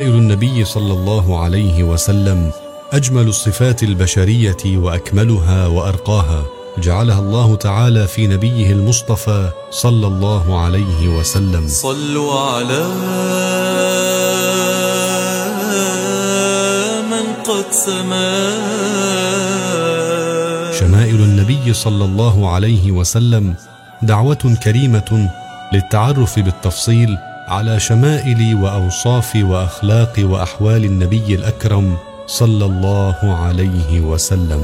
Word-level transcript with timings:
النبي 0.00 0.64
صلى 0.64 0.92
الله 0.92 1.42
عليه 1.42 1.82
وسلم 1.82 2.50
أجمل 2.92 3.28
الصفات 3.28 3.82
البشرية 3.82 4.56
وأكملها 4.66 5.66
وأرقاها 5.66 6.44
جعلها 6.78 7.18
الله 7.20 7.56
تعالى 7.56 8.06
في 8.06 8.26
نبيه 8.26 8.72
المصطفى 8.72 9.50
صلى 9.70 10.06
الله 10.06 10.60
عليه 10.60 11.08
وسلم. 11.08 11.68
صلوا 11.68 12.40
على 12.40 12.88
من 17.10 17.42
قد 17.44 17.64
سما. 17.70 18.48
شمائل 20.80 21.20
النبي 21.20 21.72
صلى 21.74 22.04
الله 22.04 22.50
عليه 22.54 22.92
وسلم 22.92 23.54
دعوة 24.02 24.56
كريمة 24.64 25.30
للتعرف 25.72 26.38
بالتفصيل 26.38 27.18
على 27.48 27.80
شمائل 27.80 28.54
واوصاف 28.62 29.36
واخلاق 29.36 30.14
وأحوال 30.20 30.84
النبي 30.84 31.34
الأكرم 31.34 31.96
صلى 32.26 32.64
الله 32.64 33.18
عليه 33.44 34.00
وسلم. 34.00 34.62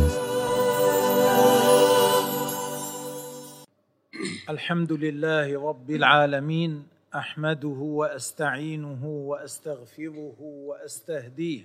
الحمد 4.48 4.93
لله 4.93 5.69
رب 5.69 5.91
العالمين 5.91 6.83
أحمده 7.15 7.80
وأستعينه 8.01 9.02
وأستغفره 9.05 10.37
وأستهديه 10.41 11.65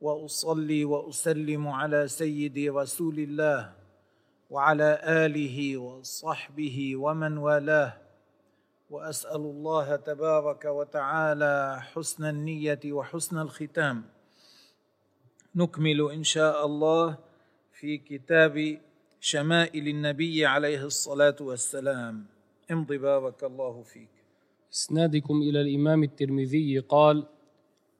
وأصلي 0.00 0.84
وأسلم 0.84 1.68
على 1.68 2.08
سيدي 2.08 2.70
رسول 2.70 3.18
الله 3.18 3.70
وعلى 4.50 5.00
آله 5.04 5.76
وصحبه 5.76 6.96
ومن 6.96 7.38
والاه. 7.38 8.05
وأسأل 8.90 9.40
الله 9.40 9.96
تبارك 9.96 10.64
وتعالى 10.64 11.82
حسن 11.92 12.24
النية 12.24 12.80
وحسن 12.86 13.38
الختام. 13.38 14.04
نكمل 15.54 16.10
إن 16.12 16.22
شاء 16.22 16.66
الله 16.66 17.18
في 17.72 17.98
كتاب 17.98 18.78
شمائل 19.20 19.88
النبي 19.88 20.46
عليه 20.46 20.84
الصلاة 20.84 21.36
والسلام. 21.40 22.26
امض 22.70 22.92
بارك 22.92 23.44
الله 23.44 23.82
فيك. 23.82 24.08
إسنادكم 24.72 25.42
إلى 25.42 25.60
الإمام 25.60 26.02
الترمذي 26.02 26.78
قال 26.78 27.26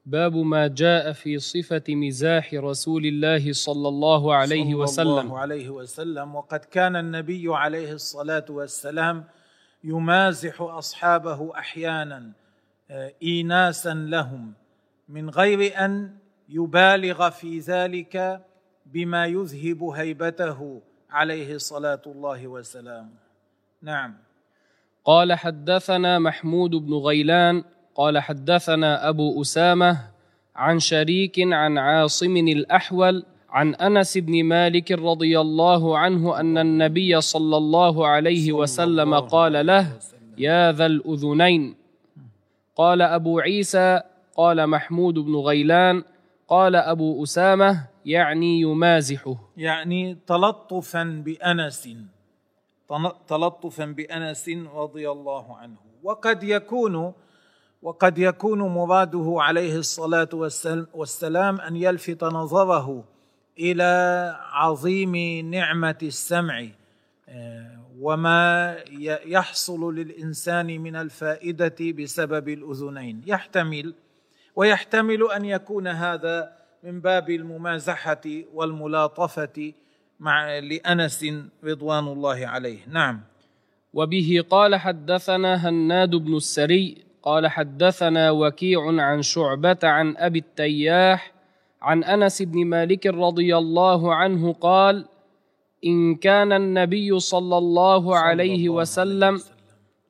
باب 0.07 0.37
ما 0.37 0.67
جاء 0.67 1.13
في 1.13 1.39
صفة 1.39 1.83
مزاح 1.89 2.55
رسول 2.55 3.07
الله 3.07 3.53
صلى 3.53 3.89
الله 3.89 4.35
عليه 4.35 4.65
صلى 4.65 4.75
وسلم. 4.75 5.09
الله 5.19 5.39
عليه 5.39 5.69
وسلم. 5.71 6.35
وقد 6.35 6.61
كان 6.61 6.97
النبي 6.97 7.45
عليه 7.49 7.93
الصلاة 7.93 8.45
والسلام 8.51 9.25
يمازح 9.87 10.61
أصحابه 10.61 11.59
أحيانا 11.59 12.33
آه، 12.91 13.13
إيناسا 13.23 13.95
لهم 13.95 14.53
من 15.09 15.31
غير 15.31 15.85
أن 15.85 16.17
يبالغ 16.49 17.31
في 17.31 17.59
ذلك 17.59 18.45
بما 18.87 19.27
يذهب 19.27 19.83
هيبته 19.85 20.83
عليه 21.11 21.59
صلاة 21.59 22.03
الله 22.07 22.47
وسلامه. 22.49 23.11
نعم. 23.83 24.15
قال 25.05 25.33
حدثنا 25.33 26.19
محمود 26.19 26.71
بن 26.71 26.95
غيلان 26.95 27.65
قال 27.95 28.19
حدثنا 28.19 29.09
أبو 29.09 29.41
أسامة 29.43 29.99
عن 30.57 30.79
شريك 30.79 31.35
عن 31.39 31.79
عاصم 31.79 32.37
الأحول 32.37 33.25
عن 33.57 33.75
أنس 33.75 34.19
بن 34.19 34.45
مالك 34.45 34.93
رضي 34.93 35.41
الله 35.41 35.99
عنه 35.99 36.41
أن 36.41 36.59
النبي 36.59 37.21
صلى 37.21 37.57
الله 37.57 38.07
عليه 38.07 38.53
وسلم 38.53 39.15
قال 39.15 39.67
له. 39.67 39.93
يا 40.39 40.73
ذا 40.73 40.87
الأذنين. 40.87 41.75
قال 42.77 43.03
أبو 43.03 43.39
عيسى 43.41 44.01
قال 44.37 44.67
محمود 44.67 45.15
بن 45.19 45.37
غيلان 45.37 46.03
قال 46.49 46.77
أبو 46.77 47.23
أسامة 47.23 47.87
يعني 48.05 48.61
يمازحه. 48.61 49.37
يعني 49.57 50.17
تلطفا 50.27 51.23
بأنس 51.25 51.89
تلطفا 53.29 53.85
بأنس 53.85 54.51
رضي 54.75 55.11
الله 55.11 55.57
عنه. 55.57 55.77
وقد 56.03 56.43
يكون 56.45 57.13
وقد 57.83 58.19
يكون 58.19 58.59
مراده 58.59 59.35
عليه 59.39 59.77
الصلاة 59.77 60.29
والسل- 60.33 60.87
والسلام 60.95 61.61
أن 61.61 61.77
يلفت 61.77 62.25
نظره 62.25 63.05
إلى 63.59 64.37
عظيم 64.53 65.17
نعمة 65.51 65.99
السمع 66.03 66.67
آه، 67.29 67.81
وما 68.01 68.77
يحصل 69.27 69.95
للإنسان 69.95 70.67
من 70.81 70.97
الفائدة 70.97 71.77
بسبب 71.81 72.49
الأذنين. 72.49 73.23
يحتمل 73.27 73.95
ويحتمل 74.57 75.31
أن 75.37 75.45
يكون 75.45 75.89
هذا 75.89 76.53
من 76.83 77.01
باب 77.01 77.31
الممازحة 77.31 78.21
والملاطفة 78.55 79.73
مع 80.21 80.59
لأنس 80.59 81.27
رضوان 81.65 82.09
الله 82.09 82.47
عليه. 82.47 82.79
نعم. 82.89 83.21
وبه 83.93 84.45
قال 84.51 84.77
حدثنا 84.77 85.69
هناد 85.69 86.11
بن 86.11 86.37
السري 86.37 87.05
قال 87.23 87.47
حدثنا 87.47 88.31
وكيع 88.31 89.03
عن 89.03 89.23
شعبة 89.23 89.79
عن 89.83 90.17
أبي 90.17 90.39
التياح 90.39 91.33
عن 91.83 92.05
أنس 92.05 92.43
بن 92.43 92.65
مالك 92.67 93.07
رضي 93.07 93.57
الله 93.57 94.15
عنه 94.15 94.53
قال 94.53 95.07
إن 95.85 96.15
كان 96.15 96.53
النبي 96.53 97.21
صلى 97.21 97.59
الله 97.59 98.17
عليه 98.17 98.69
وسلم 98.69 99.41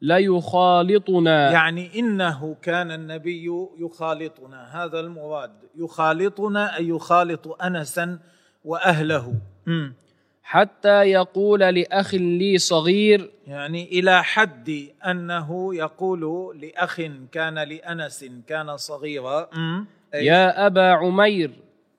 ليخالطنا 0.03 1.53
يعني 1.53 1.99
إنه 1.99 2.57
كان 2.63 2.91
النبي 2.91 3.51
يخالطنا 3.79 4.85
هذا 4.85 5.01
المراد 5.01 5.51
يخالطنا 5.77 6.77
أي 6.77 6.89
يخالط 6.89 7.63
انسا 7.63 8.19
وأهله. 8.65 9.35
حتى 10.43 11.03
يقول 11.03 11.61
لأخ 11.61 12.15
لي 12.15 12.59
صغير 12.59 13.31
يعني 13.47 13.89
إلى 13.99 14.25
حد 14.25 14.89
أنه 15.07 15.75
يقول 15.75 16.23
لأخ 16.61 17.01
كان 17.33 17.55
لأنس 17.55 18.25
كان 18.47 18.77
صغيرا. 18.77 19.49
أي. 20.17 20.27
يا 20.27 20.67
أبا 20.67 20.91
عمير 20.91 21.51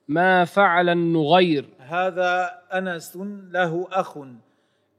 ما 0.08 0.44
فعل 0.44 0.88
النغير. 0.88 1.68
هذا 1.78 2.62
أنس 2.72 3.16
له 3.50 3.88
أخ 3.92 4.18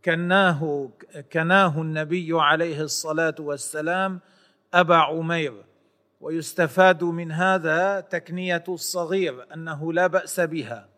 كناه 0.05 0.89
كناه 1.33 1.81
النبي 1.81 2.29
عليه 2.31 2.81
الصلاة 2.81 3.35
والسلام 3.39 4.19
أبا 4.73 4.95
عمير. 4.95 5.53
ويستفاد 6.21 7.03
من 7.03 7.31
هذا 7.31 7.99
تكنية 7.99 8.63
الصغير 8.69 9.53
أنه 9.53 9.93
لا 9.93 10.07
بأس 10.07 10.39
بها. 10.39 10.89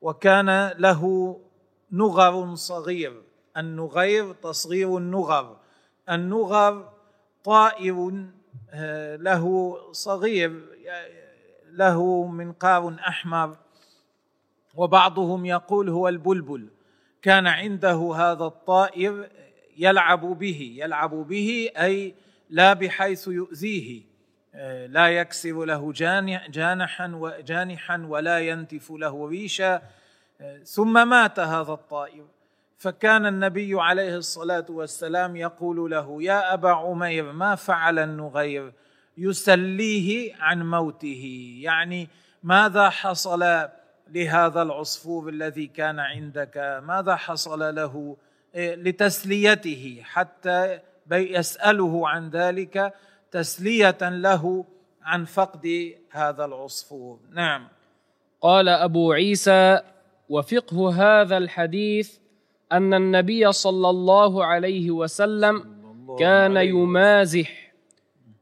وكان 0.00 0.68
له 0.78 1.40
نغر 1.92 2.54
صغير. 2.54 3.22
النغير 3.56 4.32
تصغير 4.32 4.98
النغر. 4.98 5.56
النغر 6.10 6.92
طائر 7.44 8.26
آه، 8.70 9.16
له 9.16 9.76
صغير 9.92 10.62
له 11.72 12.26
منقار 12.26 12.96
أحمر 13.08 13.56
وبعضهم 14.74 15.46
يقول 15.46 15.88
هو 15.88 16.08
البلبل. 16.08 16.68
كان 17.22 17.46
عنده 17.46 18.12
هذا 18.16 18.44
الطائر 18.44 19.28
يلعب 19.76 20.20
به 20.20 20.74
يلعب 20.78 21.14
به 21.14 21.70
أي 21.76 22.14
لا 22.50 22.72
بحيث 22.72 23.28
يؤذيه. 23.28 24.02
آه، 24.54 24.86
لا 24.86 25.08
يكسر 25.08 25.64
له 25.64 25.92
جانح- 25.92 26.50
جانحا 26.50 27.12
وجانحا 27.14 28.06
ولا 28.08 28.38
ينتف 28.38 28.90
له 28.90 29.28
ريشا. 29.28 29.82
آه، 30.40 30.58
ثم 30.58 31.08
مات 31.08 31.38
هذا 31.40 31.72
الطائر. 31.72 32.24
فكان 32.78 33.26
النبي 33.26 33.80
عليه 33.80 34.16
الصلاة 34.16 34.66
والسلام 34.68 35.36
يقول 35.36 35.90
له 35.90 36.22
يا 36.22 36.54
أبا 36.54 36.70
عمير 36.70 37.32
ما 37.32 37.54
فعل 37.54 37.98
النغير؟ 37.98 38.72
يسليه 39.18 40.34
عن 40.34 40.70
موته. 40.70 41.54
يعني 41.60 42.08
ماذا 42.42 42.90
حصل 42.90 43.68
لهذا 44.10 44.62
العصفور 44.62 45.28
الذي 45.28 45.66
كان 45.66 45.98
عندك؟ 45.98 46.82
ماذا 46.84 47.16
حصل 47.16 47.74
له؟ 47.74 48.16
إيه، 48.54 48.74
لتسليته 48.74 50.00
حتى 50.02 50.78
يسأله 51.10 52.08
عن 52.08 52.30
ذلك 52.30 52.94
تسلية 53.30 53.98
له 54.02 54.64
عن 55.02 55.24
فقد 55.24 55.94
هذا 56.10 56.44
العصفور. 56.44 57.18
نعم. 57.30 57.68
قال 58.40 58.68
أبو 58.68 59.12
عيسى 59.12 59.80
وفقه 60.28 60.90
هذا 60.90 61.36
الحديث 61.36 62.18
أن 62.72 62.94
النبي 62.94 63.52
صلى 63.52 63.90
الله 63.90 64.44
عليه 64.44 64.90
وسلم 64.90 65.64
كان 66.18 66.56
يمازح 66.56 67.61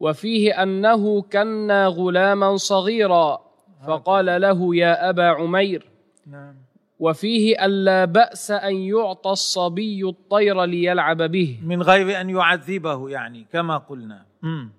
وفيه 0.01 0.63
أنه 0.63 1.23
كنا 1.23 1.87
غلاما 1.87 2.57
صغيرا 2.57 3.41
فقال 3.87 4.41
له 4.41 4.77
يا 4.77 5.11
أبا 5.11 5.25
عمير. 5.25 5.91
نعم. 6.27 6.55
وفيه 6.99 7.65
ألا 7.65 8.05
بأس 8.05 8.51
أن 8.51 8.75
يعطى 8.77 9.31
الصبي 9.31 10.09
الطير 10.09 10.65
ليلعب 10.65 11.23
به. 11.23 11.59
من 11.65 11.83
غير 11.83 12.21
أن 12.21 12.31
يعذبه 12.31 13.09
يعني 13.09 13.47
كما 13.53 13.77
قلنا. 13.79 14.27
مم. 14.43 14.73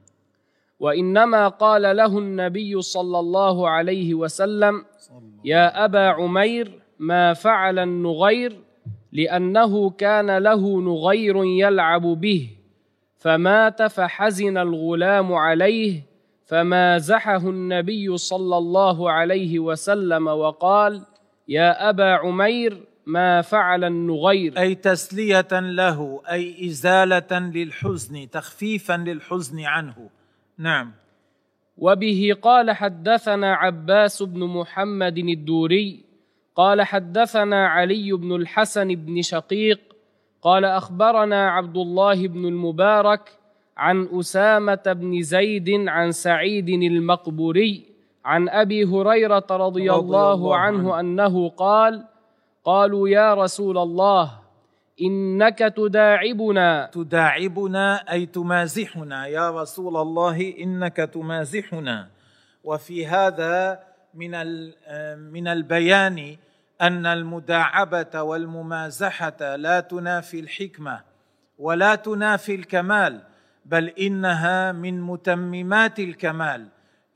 وإنما 0.80 1.48
قال 1.48 1.82
له 1.82 2.20
النبي 2.20 2.82
صلى 2.82 3.20
الله 3.20 3.70
عليه 3.70 4.14
وسلم 4.14 4.86
يا 5.46 5.86
أبا 5.86 6.08
عمير 6.08 6.72
ما 7.00 7.34
فعل 7.34 7.80
النغير 7.80 8.58
لأنه 9.12 9.90
كان 9.90 10.38
له 10.38 10.82
نغير 10.82 11.46
يلعب 11.46 12.02
به. 12.02 12.50
فمات 13.22 13.82
فحزن 13.84 14.58
الغلام 14.58 15.34
عليه 15.34 16.04
فمازحه 16.46 17.50
النبي 17.50 18.18
صلى 18.18 18.58
الله 18.58 19.12
عليه 19.12 19.60
وسلم 19.60 20.28
وقال 20.28 21.02
يا 21.48 21.90
أبا 21.90 22.12
عمير 22.14 22.82
ما 23.06 23.42
فعل 23.42 23.84
النغير. 23.84 24.58
أي 24.58 24.76
تسلية 24.76 25.48
له 25.52 26.22
أي 26.32 26.68
إزالة 26.68 27.40
للحزن 27.40 28.30
تخفيفا 28.30 28.94
للحزن 28.94 29.60
عنه. 29.60 30.10
نعم. 30.58 30.92
وبه 31.78 32.36
قال 32.42 32.72
حدثنا 32.72 33.56
عباس 33.56 34.24
بن 34.24 34.44
محمد 34.44 35.18
الدوري. 35.18 36.06
قال 36.56 36.82
حدثنا 36.82 37.68
علي 37.68 38.12
بن 38.12 38.36
الحسن 38.36 38.96
بن 38.96 39.22
شقيق 39.22 39.91
قال 40.42 40.66
أخبرنا 40.66 41.50
عبد 41.50 41.78
الله 41.78 42.28
بن 42.28 42.46
المبارك 42.46 43.38
عن 43.78 44.08
أسامة 44.20 44.84
بن 44.86 45.22
زيد 45.22 45.70
عن 45.88 46.12
سعيد 46.12 46.70
المقبوري 46.70 47.86
عن 48.26 48.50
أبي 48.50 48.86
هريرة 48.86 49.46
رضي, 49.52 49.92
الله, 49.94 50.56
عنه. 50.56 51.00
أنه 51.00 51.50
قال 51.50 52.04
قالوا 52.66 53.10
يا 53.10 53.34
رسول 53.34 53.78
الله 53.78 54.32
إنك 55.02 55.60
تداعبنا. 55.60 56.90
تداعبنا 56.94 58.12
أي 58.12 58.26
تمازحنا. 58.26 59.28
يا 59.28 59.62
رسول 59.62 59.98
الله 59.98 60.54
إنك 60.60 60.98
تمازحنا. 60.98 62.08
وفي 62.64 63.08
هذا 63.08 63.80
من 64.14 64.36
ال- 64.36 64.74
من 65.34 65.48
البيان 65.48 66.36
أن 66.82 67.06
المداعبة 67.06 68.22
والممازحة 68.22 69.56
لا 69.56 69.80
تنافي 69.80 70.40
الحكمة 70.40 71.04
ولا 71.58 71.96
تنافي 71.96 72.56
الكمال 72.56 73.22
بل 73.66 73.88
إنها 73.88 74.72
من 74.72 75.02
متممات 75.02 76.00
الكمال. 76.00 76.68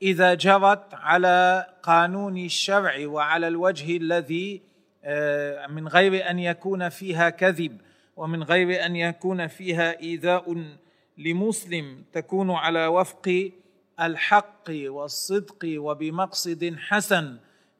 إذا 0.02 0.34
جرت 0.34 0.94
على 0.94 1.66
قانون 1.82 2.38
الشرع 2.38 3.06
وعلى 3.06 3.48
الوجه 3.48 3.96
الذي 3.96 4.62
آه، 5.04 5.66
من 5.66 5.88
غير 5.88 6.30
أن 6.30 6.38
يكون 6.38 6.88
فيها 6.88 7.30
كذب 7.30 7.80
ومن 8.16 8.42
غير 8.42 8.86
أن 8.86 8.96
يكون 8.96 9.46
فيها 9.46 10.00
إيذاء 10.00 10.64
لمسلم 11.18 12.04
تكون 12.12 12.50
على 12.50 12.86
وفق 12.86 13.50
الحق 14.00 14.70
والصدق 14.70 15.58
وبمقصد 15.64 16.76
حسن. 16.78 17.36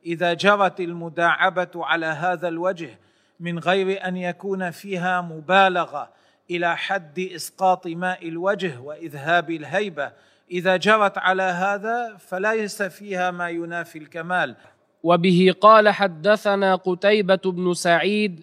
إذا 0.06 0.34
جرت 0.34 0.80
المداعبة 0.80 1.70
على 1.74 2.06
هذا 2.06 2.48
الوجه 2.48 2.98
من 3.40 3.58
غير 3.58 4.08
أن 4.08 4.16
يكون 4.16 4.70
فيها 4.70 5.20
مبالغة 5.20 6.08
إلى 6.50 6.76
حد 6.76 7.18
إسقاط 7.18 7.86
ماء 7.86 8.28
الوجه 8.28 8.80
وإذهاب 8.80 9.50
الهيبة. 9.50 10.12
إذا 10.50 10.76
جرت 10.76 11.18
على 11.18 11.42
هذا 11.42 12.16
فليس 12.18 12.82
فيها 12.82 13.30
ما 13.30 13.48
ينافي 13.48 13.98
الكمال. 13.98 14.56
وبه 15.02 15.54
قال 15.60 15.88
حدثنا 15.88 16.74
قتيبة 16.74 17.40
بن 17.44 17.74
سعيد 17.74 18.42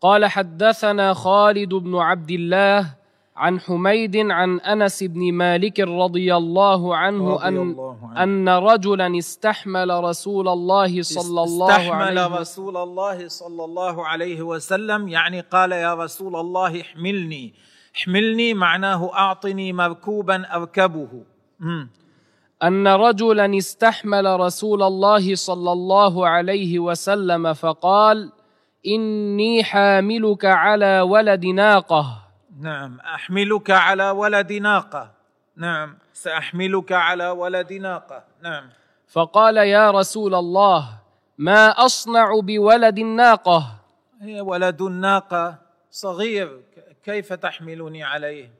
قال 0.00 0.26
حدثنا 0.26 1.14
خالد 1.14 1.74
بن 1.74 1.96
عبد 1.96 2.30
الله 2.30 2.94
عن 3.36 3.60
حميد 3.60 4.16
عن 4.16 4.60
أنس 4.60 5.02
بن 5.02 5.32
مالك 5.32 5.80
رضي 5.80 6.36
الله 6.36 6.96
عنه 6.96 7.34
رضي 7.34 7.48
أن, 7.48 7.56
الله 7.56 7.98
عنه. 8.02 8.22
أن 8.22 8.48
رجلا 8.48 9.18
استحمل 9.18 10.04
رسول 10.04 10.48
الله 10.48 11.02
صلى 11.02 11.42
الله 11.42 11.70
استحمل 11.70 11.92
عليه 11.92 12.24
وسلم 12.24 12.34
رسول 12.34 12.76
الله 12.76 13.28
صلى 13.28 13.64
الله 13.64 14.06
عليه 14.06 14.42
وسلم 14.42 15.08
يعني 15.08 15.40
قال 15.40 15.72
يا 15.72 15.94
رسول 15.94 16.36
الله 16.36 16.80
احملني 16.80 17.54
احملني 17.96 18.54
معناه 18.54 19.10
أعطني 19.14 19.72
مركوبا 19.72 20.56
أركبه. 20.56 21.08
أن 22.62 22.88
رجلا 22.88 23.58
استحمل 23.58 24.40
رسول 24.40 24.82
الله 24.82 25.34
صلى 25.34 25.72
الله 25.72 26.28
عليه 26.28 26.78
وسلم 26.78 27.52
فقال 27.52 28.32
إني 28.86 29.64
حاملك 29.64 30.44
على 30.44 31.00
ولد 31.00 31.46
ناقة 31.46 32.22
نعم. 32.60 33.00
أحملك 33.00 33.70
على 33.70 34.10
ولد 34.10 34.52
ناقة. 34.52 35.10
نعم. 35.56 35.98
سأحملك 36.12 36.92
على 36.92 37.28
ولد 37.28 37.72
ناقة. 37.72 38.24
نعم. 38.42 38.68
فقال 39.08 39.56
يا 39.56 39.90
رسول 39.90 40.34
الله 40.34 40.98
ما 41.38 41.68
أصنع 41.70 42.40
بولد 42.40 42.98
الناقه 42.98 43.78
هي 44.20 44.40
ولد 44.40 44.82
الناقه 44.82 45.58
صغير. 45.90 46.62
كيف 47.04 47.32
تحملني 47.32 48.04
عليه؟ 48.04 48.50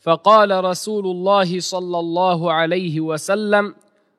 فقال 0.00 0.64
رسول 0.64 1.06
الله 1.06 1.60
صلى 1.60 1.98
الله 1.98 2.52
عليه 2.52 3.00
وسلم 3.00 3.74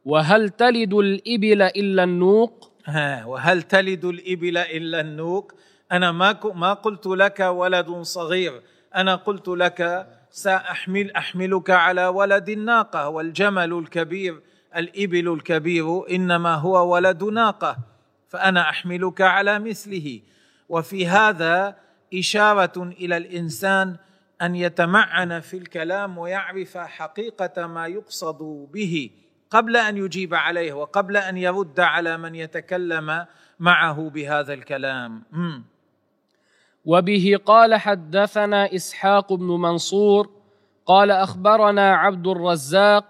وهل 0.06 0.50
تلد 0.50 0.94
الإبل 0.94 1.62
إلا 1.62 2.04
النوق؟ 2.04 2.72
ها 2.86 3.26
وهل 3.26 3.62
تلد 3.62 4.06
الإبل 4.06 4.58
إلا 4.58 5.00
النوق؟ 5.02 5.52
أنا 5.92 6.12
ما 6.12 6.40
ما 6.44 6.74
قلت 6.74 7.06
لك 7.08 7.40
ولد 7.40 8.02
صغير. 8.02 8.62
أنا 8.96 9.16
قلت 9.16 9.48
لك 9.48 10.08
سأحمل 10.30 11.12
أحملك 11.12 11.70
على 11.70 12.08
ولد 12.08 12.50
الناقة 12.50 13.10
والجمل 13.10 13.74
الكبير 13.74 14.42
الإبل 14.76 15.34
الكبير 15.34 16.10
إنما 16.10 16.56
هو 16.56 16.94
ولد 16.94 17.24
ناقة 17.24 17.78
فأنا 18.28 18.70
أحملك 18.70 19.22
على 19.22 19.60
مثله. 19.60 20.22
وفي 20.70 21.08
هذا 21.08 21.76
إشارة 22.14 22.84
إلى 22.84 23.18
الإنسان 23.18 23.96
أن 24.42 24.56
يتمعن 24.56 25.40
في 25.40 25.58
الكلام 25.58 26.18
ويعرف 26.18 26.78
حقيقة 26.78 27.68
ما 27.68 27.88
يقصد 27.88 28.68
به. 28.74 29.10
قبل 29.50 29.78
أن 29.78 29.98
يجيب 29.98 30.34
عليه 30.34 30.74
وقبل 30.74 31.18
أن 31.18 31.38
يرد 31.38 31.80
على 31.80 32.18
من 32.18 32.36
يتكلم 32.36 33.26
معه 33.60 34.10
بهذا 34.10 34.54
الكلام. 34.54 35.24
وبه 36.86 37.40
قال 37.46 37.76
حدثنا 37.76 38.76
إسحاق 38.76 39.34
بن 39.34 39.48
منصور 39.48 40.30
قال 40.86 41.12
أخبرنا 41.12 41.96
عبد 41.96 42.28
الرزاق 42.28 43.06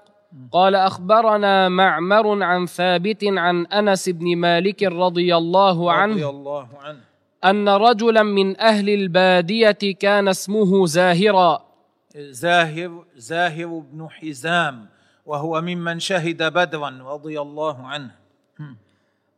قال 0.52 0.76
أخبرنا 0.76 1.70
معمر 1.70 2.44
عن 2.44 2.66
ثابت 2.66 3.24
عن 3.24 3.66
أنس 3.66 4.10
بن 4.10 4.36
مالك 4.36 4.84
رضي 4.84 5.36
الله 5.36 5.92
عنه 5.92 6.14
رضي 6.14 6.28
الله 6.28 6.68
عنه. 6.80 7.00
أن 7.46 7.70
رجلا 7.70 8.24
من 8.24 8.60
أهل 8.60 8.90
البادية 8.90 9.96
كان 10.00 10.28
اسمه 10.28 10.86
زاهرا. 10.86 11.66
زاهر 12.16 13.06
زاهر 13.16 13.84
بن 13.92 14.08
حزام 14.10 14.86
وهو 15.26 15.62
ممن 15.62 16.00
شهد 16.00 16.44
بدرا 16.44 16.90
رضي 17.04 17.42
الله 17.42 17.88
عنه. 17.88 18.12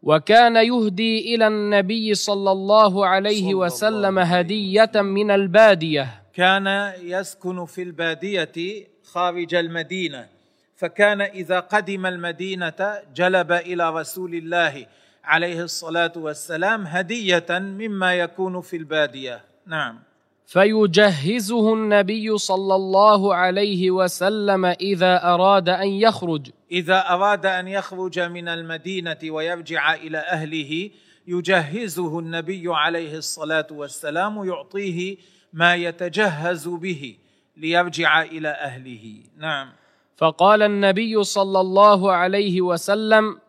وكان 0.02 0.56
يهدي 0.56 1.36
إلى 1.36 1.48
النبي 1.48 2.14
صلى 2.14 2.52
الله 2.52 3.08
عليه 3.08 3.56
وسلم. 3.56 4.20
هدية 4.20 4.92
من 4.96 5.32
البادية. 5.32 6.24
كان 6.34 6.94
يسكن 7.02 7.66
في 7.66 7.82
البادية 7.82 8.88
خارج 9.04 9.56
المدينة 9.56 10.28
فكان 10.76 11.22
إذا 11.22 11.60
قدم 11.60 12.06
المدينة 12.06 13.02
جلب 13.16 13.52
إلى 13.52 13.90
رسول 13.90 14.36
الله 14.36 14.86
عليه 15.24 15.62
الصلاة 15.64 16.12
والسلام 16.16 16.86
هدية 16.88 17.46
مما 17.50 18.14
يكون 18.14 18.62
في 18.62 18.78
البادية. 18.78 19.42
نعم. 19.66 20.07
فيجهزه 20.48 21.74
النبي 21.74 22.38
صلى 22.38 22.76
الله 22.76 23.36
عليه 23.36 23.92
وسلم 23.92 24.66
إذا 24.66 25.24
أراد 25.24 25.70
أن 25.70 25.88
يخرج. 25.88 26.50
إذا 26.72 27.10
أراد 27.10 27.46
أن 27.46 27.68
يخرج 27.68 28.20
من 28.20 28.48
المدينة 28.48 29.18
ويرجع 29.30 29.94
إلى 29.94 30.18
أهله 30.18 30.90
يجهزه 31.28 32.20
النبي 32.20 32.64
عليه 32.68 33.18
الصلاة 33.18 33.68
والسلام 33.72 34.48
يعطيه 34.48 35.18
ما 35.54 35.76
يتجهز 35.76 36.68
به 36.68 37.18
ليرجع 37.58 38.22
إلى 38.22 38.50
أهله. 38.50 39.16
نعم. 39.38 39.70
فقال 40.18 40.62
النبي 40.62 41.24
صلى 41.24 41.60
الله 41.60 42.12
عليه 42.12 42.62
وسلم 42.62 43.40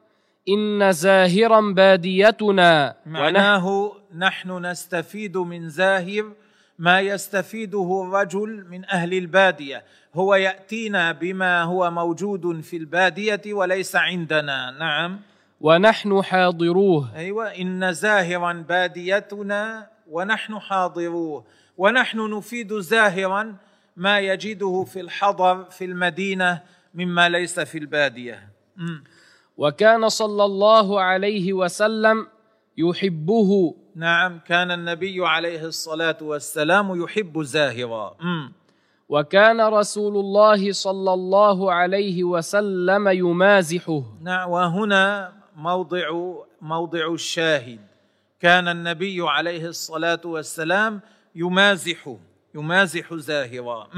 إن 0.49 0.93
زاهرا 0.93 1.61
باديتنا. 1.61 2.97
معناه 3.07 3.93
نحن 4.17 4.67
نستفيد 4.67 5.37
من 5.37 5.69
زاهر 5.69 6.33
ما 6.79 7.01
يستفيده 7.01 8.05
الرجل 8.07 8.67
من 8.71 8.85
أهل 8.85 9.15
البادية. 9.15 9.85
هو 10.15 10.35
يأتينا 10.35 11.13
بما 11.13 11.63
هو 11.63 11.91
موجود 11.91 12.61
في 12.61 12.77
البادية 12.77 13.43
وليس 13.47 13.97
عندنا. 13.97 14.71
نعم. 14.71 15.21
ونحن 15.61 16.23
حاضروه. 16.23 17.17
أيوه 17.17 17.47
إن 17.47 17.93
زاهرا 17.93 18.53
باديتنا 18.53 19.87
ونحن 20.11 20.59
حاضروه. 20.59 21.45
ونحن 21.79 22.37
نفيد 22.37 22.79
زاهرا 22.79 23.57
ما 23.97 24.21
يجده 24.21 24.85
في 24.85 25.01
الحضر 25.01 25.65
في 25.65 25.85
المدينة 25.85 26.61
مما 26.95 27.29
ليس 27.29 27.61
في 27.61 27.79
البادية. 27.79 28.49
مم. 28.77 29.05
وكان 29.57 30.09
صلى 30.09 30.45
الله 30.45 31.01
عليه 31.01 31.53
وسلم 31.53 32.27
يحبه. 32.79 33.75
نعم 33.97 34.39
كان 34.39 34.71
النبي 34.71 35.27
عليه 35.27 35.65
الصلاة 35.65 36.19
والسلام 36.23 37.03
يحب 37.03 37.43
زاهرا. 37.43 38.17
وكان 39.09 39.61
رسول 39.61 40.17
الله 40.17 40.73
صلى 40.73 41.13
الله 41.15 41.73
عليه 41.73 42.25
وسلم 42.25 43.09
يمازحه. 43.09 44.03
نعم 44.23 44.51
وهنا 44.51 45.33
موضع 45.57 46.09
موضع 46.61 47.13
الشاهد. 47.13 47.81
كان 48.41 48.69
النبي 48.69 49.19
عليه 49.21 49.67
الصلاة 49.67 50.21
والسلام 50.25 51.01
يمازح 51.35 52.15
يمازح 52.55 53.15
زاهرا. 53.15 53.89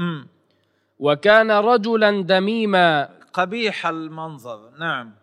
وكان 0.99 1.51
رجلا 1.51 2.23
دميما. 2.23 3.09
قبيح 3.33 3.87
المنظر. 3.87 4.59
نعم. 4.79 5.20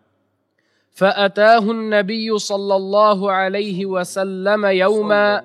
فأتاه 0.99 1.71
النبي 1.71 2.39
صلى 2.39 2.75
الله 2.75 3.31
عليه 3.31 3.85
وسلم 3.85 4.65
يوما 4.65 5.43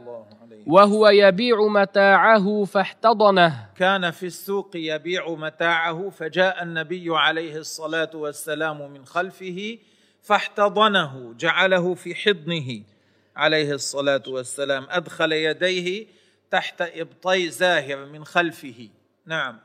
وهو 0.67 1.09
يبيع 1.09 1.67
متاعه 1.67 2.65
فاحتضنه. 2.65 3.69
كان 3.77 4.11
في 4.11 4.27
السوق 4.27 4.71
يبيع 4.75 5.29
متاعه 5.29 6.11
فجاء 6.11 6.63
النبي 6.63 7.07
عليه 7.09 7.57
الصلاة 7.57 8.11
والسلام 8.15 8.93
من 8.93 9.05
خلفه 9.05 9.79
فاحتضنه 10.23 11.35
جعله 11.39 11.95
في 11.95 12.15
حضنه 12.15 12.83
عليه 13.37 13.73
الصلاة 13.73 14.23
والسلام. 14.29 14.87
أدخل 14.91 15.33
يديه 15.33 16.07
تحت 16.51 16.83
إبطي 16.83 17.51
زاهر 17.51 18.07
من 18.07 18.25
خلفه. 18.25 18.89
نعم. 19.27 19.59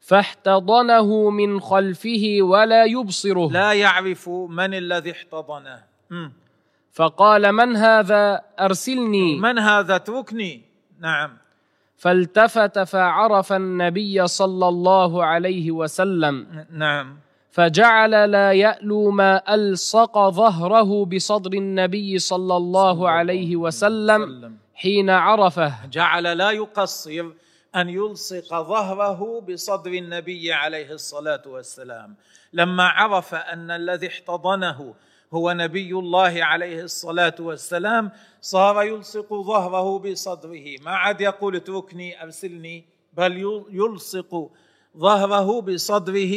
فاحتضنه 0.00 1.30
من 1.30 1.60
خلفه 1.60 2.38
ولا 2.40 2.84
يبصره. 2.84 3.50
لا 3.52 3.72
يعرف 3.72 4.28
من 4.28 4.74
الذي 4.74 5.10
احتضنه. 5.10 5.82
مم. 6.10 6.32
فقال 6.92 7.52
من 7.52 7.76
هذا؟ 7.76 8.40
أرسلني. 8.60 9.38
من 9.38 9.58
هذا؟ 9.58 9.96
اتركني. 9.96 10.62
نعم. 11.00 11.30
فالتفت 11.96 12.78
فعرف 12.78 13.52
النبي 13.52 14.26
صلى 14.26 14.68
الله 14.68 15.24
عليه 15.24 15.70
وسلم. 15.70 16.64
نعم. 16.72 17.16
فجعل 17.50 18.30
لا 18.30 18.52
يألو 18.52 19.10
ما 19.10 19.54
ألصق 19.54 20.28
ظهره 20.28 21.04
بصدر 21.04 21.52
النبي 21.52 22.18
صلى 22.18 22.56
الله 22.56 23.10
عليه 23.10 23.56
وسلم. 23.56 24.56
حين 24.74 25.10
عرفه. 25.10 25.86
جعل 25.92 26.38
لا 26.38 26.50
يقصر 26.50 27.24
أن 27.76 27.88
يلصق 27.88 28.62
ظهره 28.62 29.40
بصدر 29.40 29.90
النبي 29.90 30.52
عليه 30.52 30.92
الصلاة 30.92 31.42
والسلام. 31.46 32.16
لما 32.52 32.84
عرف 32.84 33.34
أن 33.34 33.70
الذي 33.70 34.06
احتضنه 34.08 34.94
هو 35.32 35.52
نبي 35.52 35.92
الله 35.92 36.44
عليه 36.44 36.82
الصلاة 36.82 37.34
والسلام 37.40 38.10
صار 38.40 38.82
يلصق 38.82 39.34
ظهره 39.34 39.98
بصدره. 39.98 40.64
ما 40.82 40.90
عاد 40.90 41.20
يقول 41.20 41.56
اتركني 41.56 42.22
أرسلني 42.22 42.84
بل 43.12 43.64
يلصق 43.70 44.50
ظهره 44.96 45.60
بصدره 45.60 46.34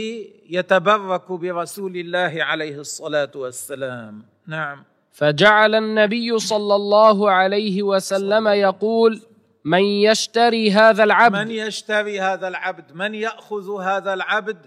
يتبرك 0.50 1.32
برسول 1.32 1.98
الله 1.98 2.44
عليه 2.44 2.80
الصلاة 2.80 3.32
والسلام. 3.36 4.26
نعم. 4.48 4.84
فجعل 5.12 5.76
النبي 5.76 6.40
صلى 6.40 6.76
الله 6.76 7.32
عليه 7.32 7.84
وسلم 7.84 8.48
يقول 8.48 9.22
من 9.66 9.84
يشتري 9.84 10.72
هذا 10.72 11.04
من 11.04 11.12
العبد 11.12 11.50
يشتري 11.50 12.20
هذا 12.20 12.48
العبد 12.48 12.92
من 12.94 13.16
يأخذ 13.16 13.82
هذا 13.82 14.14
العبد 14.14 14.58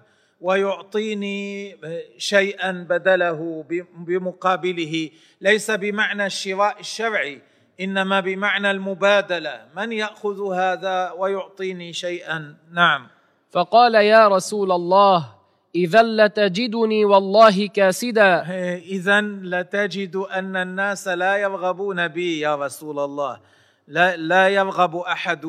ويعطيني 0.41 1.77
شيئا 2.19 2.87
بدله 2.91 3.65
بمقابله. 3.99 5.11
ليس 5.41 5.71
بمعنى 5.71 6.27
الشراء 6.27 6.81
الشرعي 6.81 7.43
إنما 7.81 8.21
بمعنى 8.21 8.71
المبادلة. 8.71 9.61
من 9.77 9.93
يأخذ 9.93 10.55
هذا 10.55 11.11
ويعطيني 11.11 11.93
شيئا؟ 11.93 12.57
نعم. 12.73 13.09
فقال 13.51 13.95
يا 13.95 14.29
رسول 14.29 14.73
الله 14.73 15.29
اذا 15.75 16.03
لتجدني 16.03 17.05
والله 17.05 17.67
كاسدا. 17.67 18.43
اذا 18.77 19.21
لتجد 19.21 20.17
أن 20.17 20.57
الناس 20.57 21.09
لا 21.09 21.37
يرغبون 21.37 22.09
بي 22.09 22.41
يا 22.41 22.57
رسول 22.57 22.99
الله. 22.99 23.56
لا, 23.89 24.17
لا 24.17 24.49
يرغب 24.49 24.97
أحد 24.97 25.45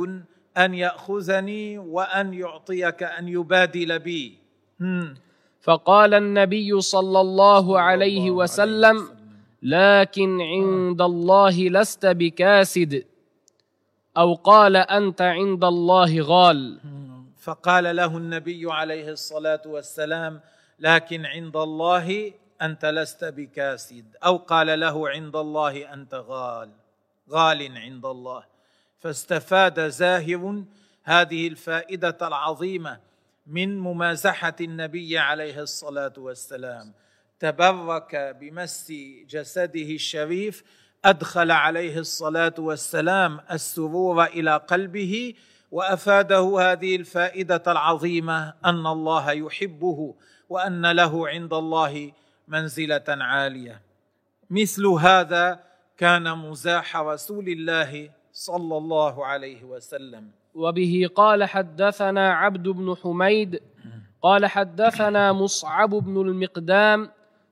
أن 0.57 0.73
يأخذني 0.73 1.77
وأن 1.77 2.33
يعطيك 2.33 3.03
أن 3.03 3.27
يبادل 3.27 3.99
بي. 3.99 4.37
فقال 5.61 6.13
النبي 6.13 6.81
صلى 6.81 7.21
الله 7.21 7.79
عليه 7.79 8.31
وسلم 8.31 9.09
لكن 9.63 10.41
عند 10.41 11.01
الله 11.01 11.69
لست 11.69 12.05
بكاسد. 12.05 13.05
أو 14.17 14.33
قال 14.33 14.75
أنت 14.75 15.21
عند 15.21 15.63
الله 15.63 16.21
غال. 16.21 16.79
فقال 17.39 17.95
له 17.95 18.17
النبي 18.17 18.71
عليه 18.71 19.09
الصلاة 19.11 19.61
والسلام 19.65 20.41
لكن 20.79 21.25
عند 21.25 21.57
الله 21.57 22.33
أنت 22.61 22.85
لست 22.85 23.25
بكاسد. 23.25 24.05
أو 24.25 24.37
قال 24.37 24.79
له 24.79 25.09
عند 25.09 25.35
الله 25.35 25.93
أنت 25.93 26.13
غال. 26.13 26.69
غال 27.31 27.77
عند 27.77 28.05
الله. 28.05 28.43
فاستفاد 28.97 29.87
زاهر 29.87 30.63
هذه 31.03 31.47
الفائدة 31.47 32.17
العظيمة 32.21 32.99
من 33.47 33.79
ممازحة 33.79 34.55
النبي 34.61 35.17
عليه 35.17 35.61
الصلاة 35.61 36.13
والسلام. 36.17 36.93
تبرك 37.39 38.35
بمس 38.39 38.91
جسده 39.29 39.89
الشريف 39.89 40.63
أدخل 41.05 41.51
عليه 41.51 41.99
الصلاة 41.99 42.53
والسلام 42.57 43.39
السرور 43.51 44.23
إلى 44.23 44.57
قلبه 44.57 45.33
وأفاده 45.71 46.59
هذه 46.59 46.95
الفائدة 46.95 47.63
العظيمة 47.67 48.53
أن 48.65 48.87
الله 48.87 49.31
يحبه 49.31 50.15
وأن 50.49 50.91
له 50.91 51.27
عند 51.27 51.53
الله 51.53 52.11
منزلة 52.47 53.03
عالية. 53.07 53.81
مثل 54.49 54.85
هذا 54.85 55.66
كان 55.97 56.37
مزاح 56.37 56.97
رسول 56.97 57.47
الله 57.49 58.09
صلى 58.33 58.77
الله 58.77 59.25
عليه 59.25 59.63
وسلم. 59.63 60.23
وبه 60.55 61.09
قال 61.15 61.43
حدثنا 61.43 62.33
عبد 62.33 62.67
بن 62.67 62.95
حميد 63.03 63.61
قال 64.21 64.45
حدثنا 64.45 65.33
مصعب 65.33 65.89
بن 65.89 66.21
المقدام 66.21 67.09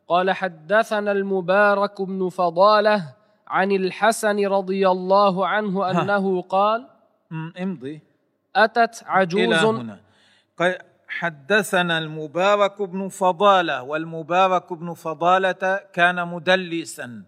قال 0.07 0.31
حدثنا 0.31 1.11
المبارك 1.11 2.01
بن 2.01 2.29
فضالة 2.29 3.13
عن 3.47 3.71
الحسن 3.71 4.47
رضي 4.47 4.89
الله 4.89 5.47
عنه 5.47 5.91
أنه 5.91 6.41
قال 6.41 6.87
امضي. 7.61 8.01
أتت 8.55 9.03
عجوز 9.05 9.53
هنا. 9.53 9.99
قال 10.59 10.77
حدثنا 11.07 11.97
المبارك 11.97 12.81
بن 12.81 13.09
فضالة 13.09 13.83
والمبارك 13.83 14.73
بن 14.73 14.93
فضالة 14.93 15.79
كان 15.93 16.27
مدلسا. 16.27 17.23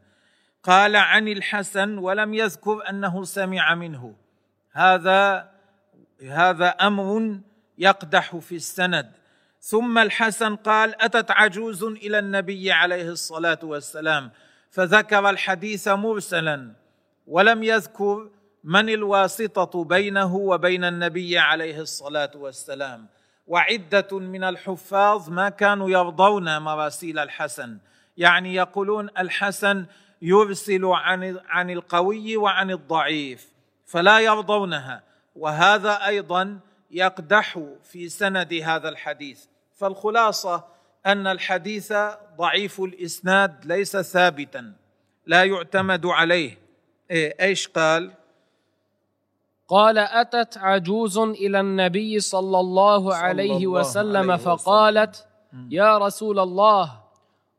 قال 0.68 0.96
عن 0.96 1.28
الحسن 1.28 1.98
ولم 1.98 2.34
يذكر 2.34 2.90
أنه 2.90 3.24
سمع 3.24 3.76
منه. 3.76 4.16
هذا 4.72 5.50
هذا 6.30 6.68
أمر 6.68 7.40
يقدح 7.78 8.36
في 8.36 8.56
السند. 8.56 9.12
ثم 9.60 9.98
الحسن 9.98 10.56
قال 10.56 11.02
أتت 11.02 11.32
عجوز 11.32 11.84
إلى 11.84 12.20
النبي 12.20 12.72
عليه 12.72 13.10
الصلاة 13.10 13.60
والسلام 13.64 14.32
فذكر 14.72 15.30
الحديث 15.30 15.88
مرسلا 15.88 16.72
ولم 17.28 17.64
يذكر 17.64 18.30
من 18.64 18.90
الواسطة 18.90 19.84
بينه 19.84 20.36
وبين 20.36 20.84
النبي 20.84 21.38
عليه 21.38 21.82
الصلاة 21.82 22.32
والسلام. 22.36 23.08
وعدة 23.48 24.20
من 24.20 24.44
الحفاظ 24.44 25.30
ما 25.30 25.50
كانوا 25.50 25.90
يرضون 25.90 26.58
مراسيل 26.58 27.20
الحسن. 27.20 27.78
يعني 28.18 28.56
يقولون 28.56 29.10
الحسن 29.18 29.86
يرسل 30.22 30.86
عن 30.86 31.40
عن 31.48 31.70
القوي 31.70 32.38
وعن 32.38 32.72
الضعيف 32.72 33.54
فلا 33.86 34.20
يرضونها. 34.20 35.04
وهذا 35.36 36.06
أيضا 36.06 36.60
يقدح 36.92 37.60
في 37.84 38.10
سند 38.10 38.54
هذا 38.54 38.90
الحديث. 38.90 39.46
فالخلاصة 39.76 40.64
أن 41.06 41.28
الحديث 41.28 41.94
ضعيف 42.38 42.82
الإسناد 42.82 43.66
ليس 43.66 43.98
ثابتا 43.98 44.74
لا 45.26 45.44
يعتمد 45.44 46.06
عليه. 46.06 46.58
إيه 47.12 47.36
إيش 47.42 47.68
قال؟ 47.68 48.12
قال 49.68 49.98
أتت 49.98 50.58
عجوز 50.58 51.18
إلى 51.18 51.60
النبي 51.60 52.20
صلى 52.20 52.60
الله 52.60 53.16
عليه 53.16 53.56
الله 53.56 53.68
وسلم 53.68 54.32
عليه 54.32 54.44
فقالت 54.44 55.28
يا 55.70 55.98
رسول 55.98 56.40
الله 56.40 57.07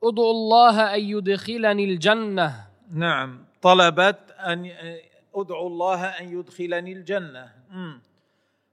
ادعو 0.05 0.31
الله 0.31 0.95
أن 0.95 1.00
يدخلني 1.00 1.85
الجنة. 1.85 2.55
نعم 2.90 3.45
طلبت 3.62 4.19
أن 4.38 4.71
أدعو 5.35 5.67
الله 5.67 6.05
أن 6.05 6.38
يدخلني 6.38 6.93
الجنة. 6.93 7.49
مم. 7.71 8.00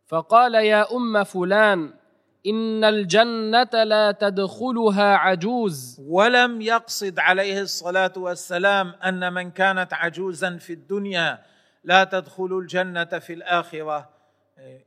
فقال 0.07 0.55
يا 0.55 0.95
أم 0.95 1.23
فلان 1.23 1.93
إن 2.47 2.83
الجنة 2.83 3.83
لا 3.83 4.11
تدخلها 4.11 5.15
عجوز. 5.15 6.01
ولم 6.07 6.61
يقصد 6.61 7.19
عليه 7.19 7.61
الصلاة 7.61 8.13
والسلام 8.17 8.93
أن 9.05 9.33
من 9.33 9.51
كانت 9.51 9.93
عجوزا 9.93 10.57
في 10.57 10.73
الدنيا 10.73 11.39
لا 11.83 12.03
تدخل 12.03 12.57
الجنة 12.61 13.05
في 13.05 13.33
الآخرة. 13.33 14.09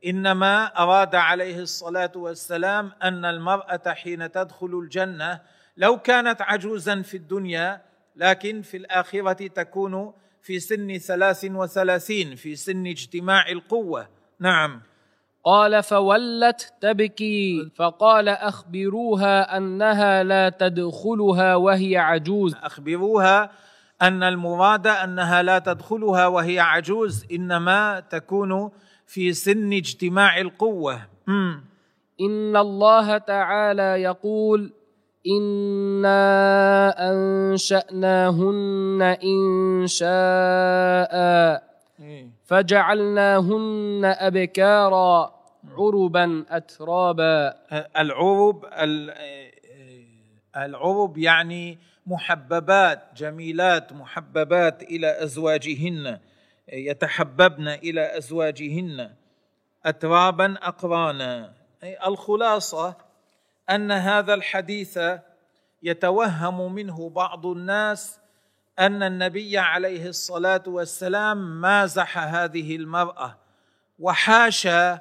إنما 0.07 0.66
أراد 0.66 1.14
عليه 1.14 1.61
الصلاة 1.61 2.12
والسلام 2.16 2.92
أن 3.02 3.25
المرأة 3.25 3.83
حين 3.87 4.33
تدخل 4.33 4.80
الجنة 4.83 5.40
لو 5.78 5.99
كانت 5.99 6.42
عجوزا 6.42 7.02
في 7.02 7.16
الدنيا 7.16 7.80
لكن 8.16 8.62
في 8.62 8.76
الآخرة 8.76 9.47
تكون 9.47 10.12
في 10.42 10.58
سن 10.58 10.99
ثلاث 10.99 11.44
وثلاثين 11.44 12.35
في 12.35 12.56
سن 12.56 12.87
اجتماع 12.87 13.49
القوة. 13.49 14.08
نعم. 14.40 14.80
قال 15.44 15.82
فولت 15.82 16.73
تبكي 16.80 17.70
فقال 17.76 18.28
أخبروها 18.28 19.56
أنها 19.56 20.23
لا 20.23 20.49
تدخلها 20.49 21.54
وهي 21.54 21.97
عجوز. 21.97 22.54
أخبروها 22.54 23.50
أن 24.02 24.23
المراد 24.23 24.87
أنها 24.87 25.42
لا 25.42 25.58
تدخلها 25.58 26.26
وهي 26.26 26.61
عجوز 26.61 27.26
إنما 27.32 28.00
تكون 28.00 28.70
في 29.06 29.32
سن 29.32 29.73
اجتماع 29.73 30.40
القوة. 30.40 31.00
مم. 31.26 31.64
إن 32.20 32.56
الله 32.56 33.18
تعالى 33.18 34.02
يقول 34.02 34.73
أنا 35.26 36.94
انشاناهن 37.10 39.02
ان 39.02 39.87
شاء 39.87 41.14
إيه. 42.00 42.28
فجعلناهن 42.46 44.00
ابكارا 44.04 45.34
عربا 45.78 46.44
اترابا. 46.50 47.54
العرب 47.98 48.64
ال- 48.64 49.14
العرب 50.56 51.18
يعني 51.18 51.78
محببات 52.06 53.02
جميلات 53.16 53.92
محببات 53.92 54.82
إلى 54.82 55.22
أزواجهن 55.22 56.18
يتحببن 56.72 57.68
إلى 57.68 58.18
أزواجهن. 58.18 59.10
اترابا 59.84 60.54
أقرانا. 60.62 61.52
أي 61.82 61.96
الخلاصة 62.06 63.07
أن 63.70 63.92
هذا 63.92 64.34
الحديث 64.34 64.98
يتوهم 65.82 66.75
منه 66.75 67.10
بعض 67.10 67.46
الناس 67.46 68.20
أن 68.78 69.02
النبي 69.02 69.58
عليه 69.58 70.08
الصلاة 70.08 70.62
والسلام 70.66 71.60
مازح 71.60 72.18
هذه 72.18 72.76
المرأة 72.76 73.38
وحاشا 73.98 75.00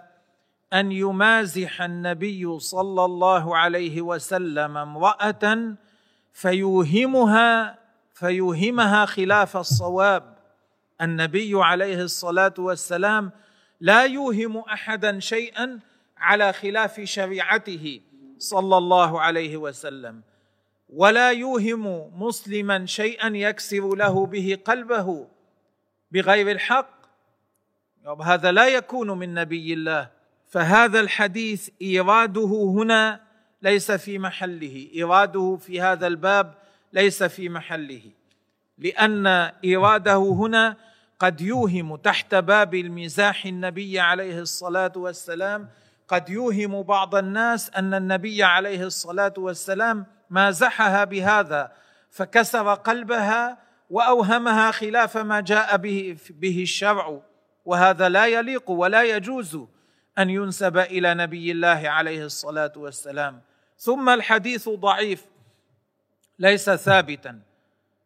أن 0.74 0.92
يمازح 0.92 1.82
النبي 1.82 2.60
صلى 2.60 3.06
الله 3.06 3.58
عليه 3.58 4.02
وسلم 4.02 4.78
امرأة 4.78 5.76
فيوهمها 6.34 7.78
فيوهمها 8.14 9.06
خلاف 9.06 9.58
الصواب. 9.58 10.38
النبي 11.02 11.52
عليه 11.56 12.02
الصلاة 12.02 12.54
والسلام 12.58 13.32
لا 13.80 14.06
يوهم 14.06 14.58
أحدا 14.58 15.20
شيئا 15.20 15.80
على 16.18 16.54
خلاف 16.54 17.02
شريعته. 17.02 18.02
صلى 18.38 18.78
الله 18.78 19.22
عليه 19.22 19.58
وسلم. 19.58 20.22
ولا 20.90 21.32
يوهم 21.32 22.12
مسلما 22.24 22.86
شيئا 22.86 23.38
يكسر 23.38 23.96
له 23.96 24.26
به 24.26 24.58
قلبه 24.66 25.28
بغير 26.12 26.52
الحق. 26.52 26.98
هذا 28.22 28.52
لا 28.52 28.68
يكون 28.68 29.12
من 29.12 29.34
نبي 29.34 29.74
الله. 29.74 30.10
فهذا 30.48 31.00
الحديث 31.00 31.70
إيراده 31.82 32.72
هنا 32.78 33.22
ليس 33.62 33.92
في 33.92 34.20
محله. 34.20 34.90
إيراده 34.94 35.58
في 35.62 35.82
هذا 35.82 36.08
الباب 36.08 36.54
ليس 36.94 37.24
في 37.24 37.50
محله. 37.50 38.02
لأن 38.78 39.28
إيراده 39.64 40.18
هنا 40.18 40.78
قد 41.20 41.42
يوهم 41.42 41.96
تحت 41.96 42.36
باب 42.36 42.76
المزاح 42.76 43.46
النبي 43.46 44.00
عليه 44.00 44.40
الصلاة 44.40 44.92
والسلام 44.96 45.70
قد 46.08 46.30
يوهم 46.30 46.84
بعض 46.84 47.16
الناس 47.16 47.70
أن 47.70 47.94
النبي 47.94 48.44
عليه 48.44 48.84
الصلاة 48.84 49.34
والسلام 49.38 50.06
مازحها 50.30 51.04
بهذا 51.04 51.72
فكسر 52.12 52.74
قلبها 52.74 53.58
وأوهمها 53.90 54.72
خلاف 54.72 55.18
ما 55.18 55.40
جاء 55.42 55.78
به 55.78 56.18
به 56.30 56.62
الشرع. 56.62 57.22
وهذا 57.66 58.10
لا 58.10 58.26
يليق 58.26 58.70
ولا 58.70 59.04
يجوز 59.04 59.60
أن 60.18 60.30
ينسب 60.30 60.78
إلى 60.78 61.14
نبي 61.14 61.52
الله 61.52 61.90
عليه 61.90 62.26
الصلاة 62.26 62.74
والسلام. 62.76 63.42
ثم 63.78 64.10
الحديث 64.10 64.70
ضعيف 64.70 65.26
ليس 66.40 66.70
ثابتا. 66.70 67.40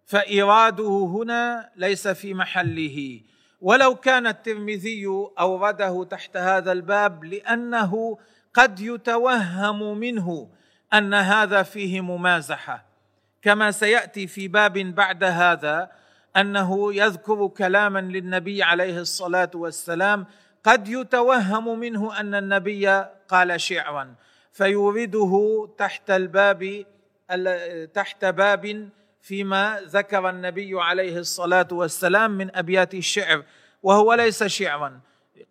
فايراده 0.06 1.12
هنا 1.14 1.70
ليس 1.76 2.08
في 2.08 2.34
محله. 2.34 3.22
ولو 3.62 3.96
كان 3.96 4.28
الترمذي 4.28 5.06
أورده 5.40 6.04
تحت 6.04 6.38
هذا 6.38 6.72
الباب 6.72 7.24
لأنه 7.24 8.18
قد 8.54 8.80
يتوهم 8.80 9.98
منه 9.98 10.50
أن 10.94 11.14
هذا 11.14 11.64
فيه 11.64 12.02
ممازحة 12.02 12.86
كما 13.42 13.72
سيأتي 13.72 14.28
في 14.28 14.48
باب 14.48 14.74
بعد 14.74 15.24
هذا 15.24 15.92
أنه 16.38 16.94
يذكر 16.94 17.48
كلاما 17.48 18.00
للنبي 18.00 18.64
عليه 18.64 19.00
الصلاة 19.00 19.52
والسلام 19.56 20.26
قد 20.64 20.88
يتوهم 20.88 21.80
منه 21.80 22.20
أن 22.20 22.36
النبي 22.36 22.88
قال 23.28 23.62
شعرا 23.62 24.16
فيورده 24.52 25.68
تحت 25.78 26.12
الباب 26.12 26.86
تحت 27.94 28.26
باب 28.26 28.90
فيما 29.22 29.82
ذكر 29.86 30.30
النبي 30.30 30.82
عليه 30.82 31.18
الصلاة 31.18 31.68
والسلام 31.72 32.32
من 32.32 32.56
أبيات 32.56 32.94
الشعر 32.94 33.44
وهو 33.84 34.14
ليس 34.14 34.44
شعرا 34.44 35.00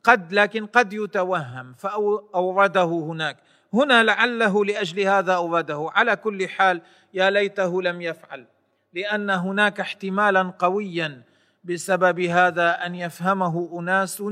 قد 0.05 0.33
لكن 0.33 0.67
قد 0.67 0.93
يتوهم 0.93 1.73
فأورده 1.73 2.85
هناك. 2.85 3.37
هنا 3.73 4.03
لعله 4.03 4.65
لأجل 4.65 5.01
هذا 5.01 5.35
أورده. 5.35 5.91
على 5.95 6.17
كل 6.17 6.49
حال 6.49 6.83
يا 7.15 7.31
ليته 7.31 7.83
لم 7.83 8.03
يفعل 8.03 8.47
لأن 8.93 9.31
هناك 9.31 9.81
احتمالا 9.81 10.43
قويا 10.59 11.23
بسبب 11.65 12.21
هذا 12.21 12.87
أن 12.87 12.95
يفهمه 12.95 13.81
أناس 13.81 14.23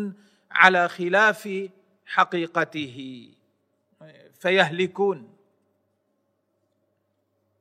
على 0.51 0.89
خلاف 0.89 1.69
حقيقته. 2.07 3.29
فيهلكون. 4.41 5.29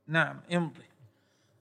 نعم 0.08 0.42
امضي. 0.54 0.87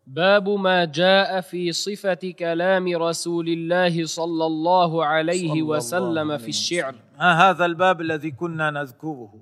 باب 0.07 0.49
ما 0.49 0.85
جاء 0.85 1.41
في 1.41 1.73
صفة 1.73 2.35
كلام 2.39 2.97
رسول 2.97 3.49
الله 3.49 4.07
صلى 4.07 4.47
الله 4.47 5.05
عليه 5.05 5.49
صلى 5.49 5.53
الله 5.53 5.77
وسلم 5.77 6.31
عليه 6.31 6.43
في 6.43 6.49
الشعر. 6.49 6.95
ها 7.19 7.51
هذا 7.51 7.65
الباب 7.65 8.01
الذي 8.01 8.31
كنا 8.31 8.71
نذكره. 8.71 9.35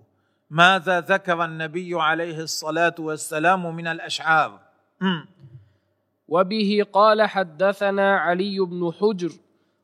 ماذا 0.51 1.01
ذكر 1.01 1.45
النبي 1.45 1.91
عليه 1.95 2.39
الصلاة 2.39 2.95
والسلام 2.99 3.77
من 3.77 3.87
الأشعار؟ 3.87 4.61
مم. 5.01 5.27
وبه 6.29 6.87
قال 6.93 7.23
حدثنا 7.23 8.17
علي 8.17 8.59
بن 8.61 8.93
حجر 9.01 9.31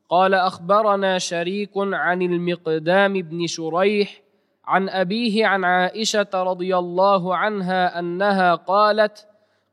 قال 0.09 0.35
أخبرنا 0.35 1.19
شريك 1.19 1.73
عن 1.77 2.23
المقدام 2.23 3.13
بن 3.13 3.47
شريح 3.47 4.23
عن 4.65 4.89
أبيه 4.89 5.47
عن 5.47 5.65
عائشة 5.65 6.29
رضي 6.35 6.77
الله 6.77 7.37
عنها 7.37 7.99
أنها 7.99 8.55
قالت 8.55 9.30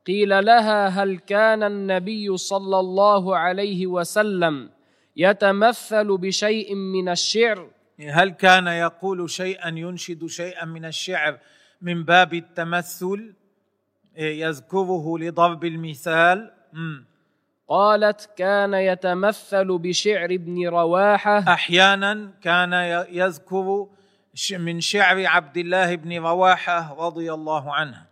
قيل 0.08 0.44
لها 0.44 0.88
هل 0.88 1.18
كان 1.18 1.62
النبي 1.62 2.36
صلى 2.36 2.80
الله 2.80 3.36
عليه 3.36 3.86
وسلم 3.86 4.70
يتمثل 5.16 6.18
بشيء 6.18 6.74
من 6.74 7.08
الشعر؟ 7.08 7.70
هل 8.00 8.30
كان 8.30 8.66
يقول 8.66 9.30
شيئا 9.30 9.68
ينشد 9.68 10.26
شيئا 10.26 10.64
من 10.64 10.84
الشعر 10.84 11.38
من 11.82 12.04
باب 12.04 12.34
التمثل؟ 12.34 13.34
إيه، 14.16 14.40
يذكره 14.40 15.18
لضرب 15.18 15.64
المثال. 15.64 16.50
قالت 17.68 18.30
كان 18.36 18.74
يتمثل 18.74 19.78
بشعر 19.78 20.24
ابن 20.24 20.68
رواحة. 20.68 21.38
أحيانا 21.38 22.30
كان 22.42 22.72
يذكر 23.10 23.86
من 24.58 24.80
شعر 24.80 25.26
عبد 25.26 25.56
الله 25.56 25.94
بن 25.94 26.18
رواحة 26.18 26.96
رضي 26.98 27.32
الله 27.32 27.74
عنه. 27.74 28.07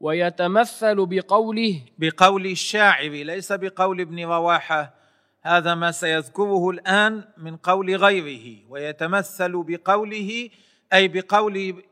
ويتمثل 0.00 1.06
بقوله 1.06 1.82
بقول 1.98 2.46
الشاعر 2.46 3.10
ليس 3.10 3.52
بقول 3.52 4.00
ابن 4.00 4.24
رواحة. 4.24 4.94
هذا 5.42 5.74
ما 5.74 5.90
سيذكره 5.90 6.70
الآن 6.70 7.24
من 7.38 7.56
قول 7.56 7.96
غيره. 7.96 8.56
ويتمثل 8.68 9.62
بقوله 9.62 10.48
أي 10.92 11.08
بقول 11.08 11.82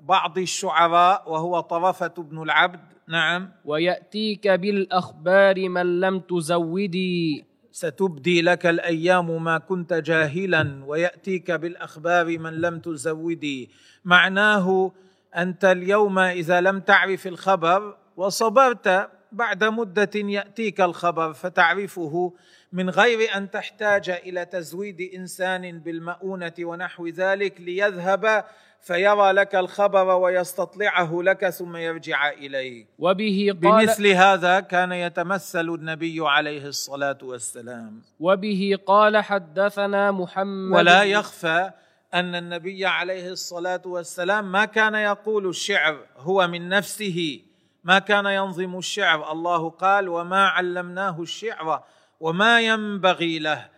بعض 0.00 0.38
الشعراء 0.38 1.30
وهو 1.30 1.60
طرفة 1.60 2.14
بن 2.18 2.42
العبد. 2.42 2.80
نعم. 3.08 3.50
ويأتيك 3.64 4.48
بالأخبار 4.48 5.68
من 5.68 6.00
لم 6.00 6.20
تزودي. 6.20 7.44
ستبدي 7.72 8.42
لك 8.42 8.66
الأيام 8.66 9.44
ما 9.44 9.58
كنت 9.58 9.92
جاهلا. 9.92 10.84
ويأتيك 10.86 11.50
بالأخبار 11.50 12.38
من 12.38 12.60
لم 12.60 12.78
تزودي. 12.78 13.70
معناه 14.04 14.92
أنت 15.36 15.64
اليوم 15.64 16.18
إذا 16.18 16.60
لم 16.60 16.80
تعرف 16.80 17.26
الخبر 17.26 17.96
وصبرت 18.16 19.08
بعد 19.32 19.64
مدة 19.64 20.10
يأتيك 20.14 20.80
الخبر 20.80 21.32
فتعرفه 21.32 22.32
من 22.72 22.90
غير 22.90 23.36
أن 23.36 23.50
تحتاج 23.50 24.10
إلى 24.10 24.44
تزويد 24.44 25.00
إنسان 25.14 25.78
بالمؤونة 25.78 26.52
ونحو 26.60 27.06
ذلك 27.06 27.60
ليذهب 27.60 28.44
فيرى 28.80 29.32
لك 29.32 29.54
الخبر 29.54 30.06
ويستطلعه 30.06 31.22
لك 31.22 31.48
ثم 31.48 31.76
يرجع 31.76 32.30
إليك. 32.30 32.86
وبه 32.98 33.56
قال 33.62 33.86
بمثل 33.86 34.06
هذا 34.06 34.60
كان 34.60 34.92
يتمثل 34.92 35.68
النبي 35.68 36.16
عليه 36.20 36.66
الصلاة 36.66 37.18
والسلام. 37.22 38.02
وبه 38.20 38.78
قال 38.86 39.16
حدثنا 39.16 40.10
محمد 40.10 40.76
ولا 40.76 41.02
يخفى 41.02 41.70
أن 42.14 42.34
النبي 42.34 42.86
عليه 42.86 43.28
الصلاة 43.28 43.82
والسلام 43.86 44.52
ما 44.52 44.64
كان 44.64 44.94
يقول 44.94 45.48
الشعر 45.48 46.06
هو 46.16 46.48
من 46.48 46.68
نفسه 46.68 47.42
ما 47.84 47.98
كان 47.98 48.26
ينظم 48.26 48.78
الشعر. 48.78 49.32
الله 49.32 49.70
قال 49.70 50.08
وما 50.08 50.46
علمناه 50.46 51.22
الشعر 51.22 51.84
وما 52.20 52.60
ينبغي 52.60 53.38
له. 53.38 53.68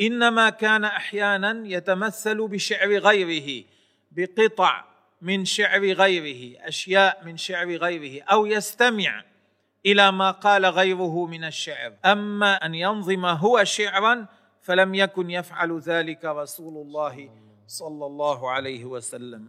إنما 0.00 0.50
كان 0.50 0.84
أحيانا 0.84 1.62
يتمثل 1.66 2.48
بشعر 2.48 2.98
غيره 2.98 3.64
بقطع 4.12 4.84
من 5.22 5.44
شعر 5.44 5.92
غيره 5.92 6.68
أشياء 6.68 7.24
من 7.24 7.36
شعر 7.36 7.76
غيره 7.76 8.22
أو 8.22 8.46
يستمع 8.46 9.24
إلى 9.86 10.12
ما 10.12 10.30
قال 10.30 10.66
غيره 10.66 11.26
من 11.26 11.44
الشعر. 11.44 11.92
أما 12.04 12.54
أن 12.54 12.74
ينظم 12.74 13.26
هو 13.26 13.64
شعرا 13.64 14.26
فلم 14.62 14.94
يكن 14.94 15.30
يفعل 15.30 15.78
ذلك 15.78 16.24
رسول 16.24 16.86
الله 16.86 17.47
صلى 17.68 18.06
الله 18.06 18.50
عليه 18.50 18.84
وسلم. 18.84 19.48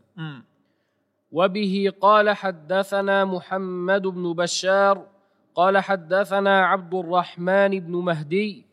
وبه 1.32 1.94
قال 2.02 2.30
حدثنا 2.30 3.26
محمد 3.26 4.02
بن 4.08 4.34
بشار 4.34 5.08
قال 5.56 5.78
حدثنا 5.78 6.66
عبد 6.66 6.94
الرحمن 6.94 7.80
بن 7.80 7.96
مهدي 7.96 8.66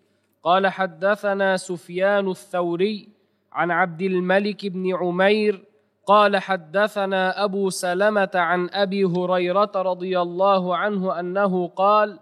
قال 0.43 0.67
حدثنا 0.67 1.57
سفيان 1.57 2.31
الثوري 2.31 3.09
عن 3.53 3.71
عبد 3.71 4.03
الملك 4.03 4.67
بن 4.67 4.95
عمير 4.95 5.65
قال 6.07 6.37
حدثنا 6.37 7.45
أبو 7.45 7.71
سلمة 7.71 8.31
عن 8.35 8.71
أبي 8.71 9.05
هريرة 9.05 9.73
رضي 9.77 10.21
الله 10.21 10.77
عنه 10.77 11.21
أنه 11.21 11.69
قال 11.69 12.19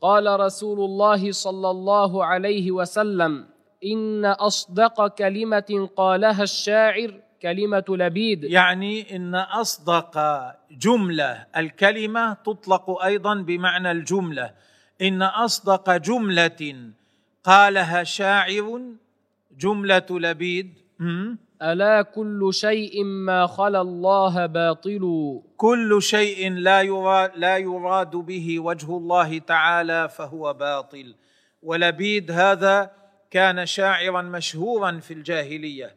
قال 0.00 0.40
رسول 0.40 0.78
الله 0.80 1.32
صلى 1.32 1.70
الله 1.70 2.24
عليه 2.24 2.70
وسلم 2.70 3.49
إن 3.84 4.24
أصدق 4.24 5.06
كلمة 5.06 5.88
قالها 5.96 6.42
الشاعر 6.42 7.14
كلمة 7.42 7.84
لبيد. 7.88 8.44
يعني 8.44 9.16
إن 9.16 9.34
أصدق 9.34 10.18
جملة 10.70 11.46
الكلمة 11.56 12.32
تطلق 12.32 13.02
أيضا 13.02 13.34
بمعنى 13.34 13.90
الجملة. 13.90 14.54
إن 15.02 15.22
أصدق 15.22 15.96
جملة 15.96 16.76
قالها 17.44 18.04
شاعر 18.04 18.82
جملة 19.58 20.06
لبيد. 20.10 20.78
ألا 21.62 22.02
كل 22.02 22.50
شيء 22.52 23.04
ما 23.04 23.46
خلا 23.46 23.80
الله 23.80 24.46
باطل؟ 24.46 25.04
كل 25.56 26.02
شيء 26.02 26.52
لا 26.52 26.82
يراد, 26.82 27.30
لا 27.36 27.56
يراد 27.56 28.10
به 28.10 28.60
وجه 28.60 28.96
الله 28.96 29.38
تعالى 29.38 30.08
فهو 30.08 30.52
باطل. 30.52 31.14
ولبيد 31.62 32.30
هذا 32.30 32.99
كان 33.30 33.66
شاعرا 33.66 34.22
مشهورا 34.22 35.00
في 35.00 35.14
الجاهلية. 35.14 35.94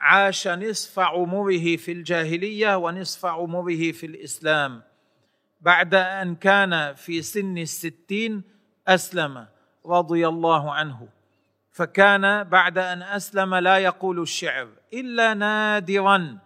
عاش 0.00 0.48
نصف 0.48 0.98
عمره 0.98 1.76
في 1.76 1.92
الجاهلية 1.92 2.76
ونصف 2.76 3.26
عمره 3.26 3.92
في 3.92 4.06
الإسلام. 4.06 4.82
بعد 5.60 5.94
أن 5.94 6.34
كان 6.34 6.94
في 6.94 7.22
سن 7.22 7.58
الستين 7.58 8.42
أسلم 8.88 9.46
رضي 9.86 10.28
الله 10.28 10.72
عنه. 10.72 11.08
فكان 11.70 12.44
بعد 12.44 12.78
أن 12.78 13.02
أسلم 13.02 13.54
لا 13.54 13.78
يقول 13.78 14.20
الشعر 14.20 14.68
إلا 14.92 15.34
نادرا 15.34 16.38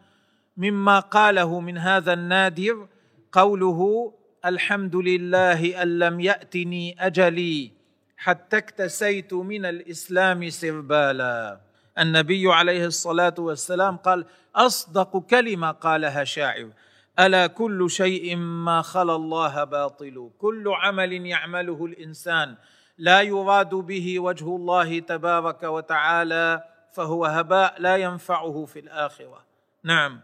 مما 0.56 1.00
قاله 1.00 1.60
من 1.60 1.78
هذا 1.78 2.12
النادر 2.12 2.88
قوله 3.32 4.12
الحمد 4.44 4.96
لله 4.96 5.82
أن 5.82 5.98
لم 5.98 6.20
يأتني 6.20 7.06
أجلي. 7.06 7.81
حتى 8.22 8.56
اكتسيت 8.56 9.34
من 9.34 9.64
الإسلام 9.66 10.50
سربالا. 10.50 11.60
النبي 11.98 12.52
عليه 12.52 12.86
الصلاة 12.86 13.34
والسلام 13.38 13.96
قال 13.96 14.24
أصدق 14.56 15.18
كلمة 15.18 15.70
قالها 15.70 16.24
شاعر 16.24 16.70
ألا 17.18 17.46
كل 17.46 17.90
شيء 17.90 18.36
ما 18.36 18.82
خلا 18.82 19.16
الله 19.16 19.64
باطل 19.64 20.30
كل 20.38 20.68
عمل 20.68 21.26
يعمله 21.26 21.84
الإنسان 21.84 22.54
لا 22.98 23.20
يراد 23.20 23.74
به 23.74 24.20
وجه 24.20 24.56
الله 24.56 24.98
تبارك 24.98 25.62
وتعالى 25.62 26.64
فهو 26.92 27.26
هباء 27.26 27.74
لا 27.78 27.96
ينفعه 27.96 28.64
في 28.64 28.78
الآخرة. 28.78 29.44
نعم. 29.84 30.20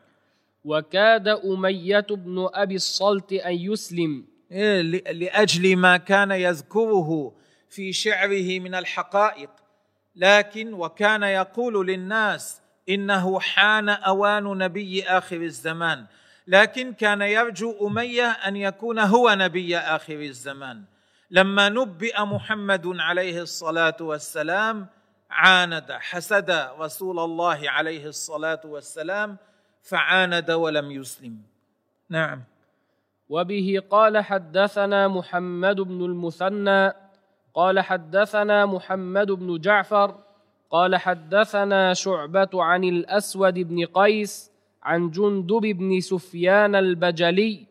وكاد 0.65 1.29
أمية 1.29 2.07
بن 2.11 2.49
أبي 2.55 2.75
الصلت 2.75 3.33
أن 3.33 3.55
يسلم. 3.55 4.25
إيه، 4.53 4.83
لأجل 5.13 5.77
ما 5.77 5.97
كان 5.97 6.31
يذكره 6.31 7.33
في 7.71 7.93
شعره 7.93 8.59
من 8.61 8.75
الحقائق. 8.75 9.51
لكن 10.17 10.75
وكان 10.75 11.23
يقول 11.23 11.87
للناس 11.87 12.61
إنه 12.89 13.41
حان 13.41 13.89
أوان 13.89 14.45
نبي 14.45 15.05
آخر 15.05 15.37
الزمان. 15.37 16.07
لكن 16.47 16.93
كان 16.93 17.23
يرجو 17.23 17.89
أمية 17.89 18.31
أن 18.31 18.57
يكون 18.57 18.99
هو 18.99 19.35
نبي 19.35 19.79
آخر 19.79 20.21
الزمان. 20.21 20.83
لما 21.31 21.69
نبئ 21.69 22.23
محمد 22.23 22.87
عليه 22.87 23.43
الصلاة 23.43 23.97
والسلام 24.01 24.87
عاند 25.31 25.93
حسد 25.93 26.51
رسول 26.79 27.19
الله 27.19 27.71
عليه 27.71 28.07
الصلاة 28.07 28.61
والسلام 28.65 29.37
فعاند 29.83 30.51
ولم 30.51 30.91
يسلم. 30.91 31.43
نعم. 32.11 32.43
وبه 33.29 33.83
قال 33.91 34.19
حدثنا 34.25 35.09
محمد 35.09 35.81
بن 35.81 36.05
المثنى 36.05 36.93
قال 37.59 37.81
حدثنا 37.81 38.67
محمد 38.67 39.31
بن 39.31 39.59
جعفر 39.61 40.15
قال 40.71 40.97
حدثنا 40.97 41.95
شعبة 41.95 42.49
عن 42.55 42.85
الأسود 42.85 43.55
بن 43.59 43.85
قيس 43.85 44.51
عن 44.83 45.11
جندب 45.11 45.61
بن 45.61 46.01
سفيان 46.01 46.75
البجلي 46.75 47.67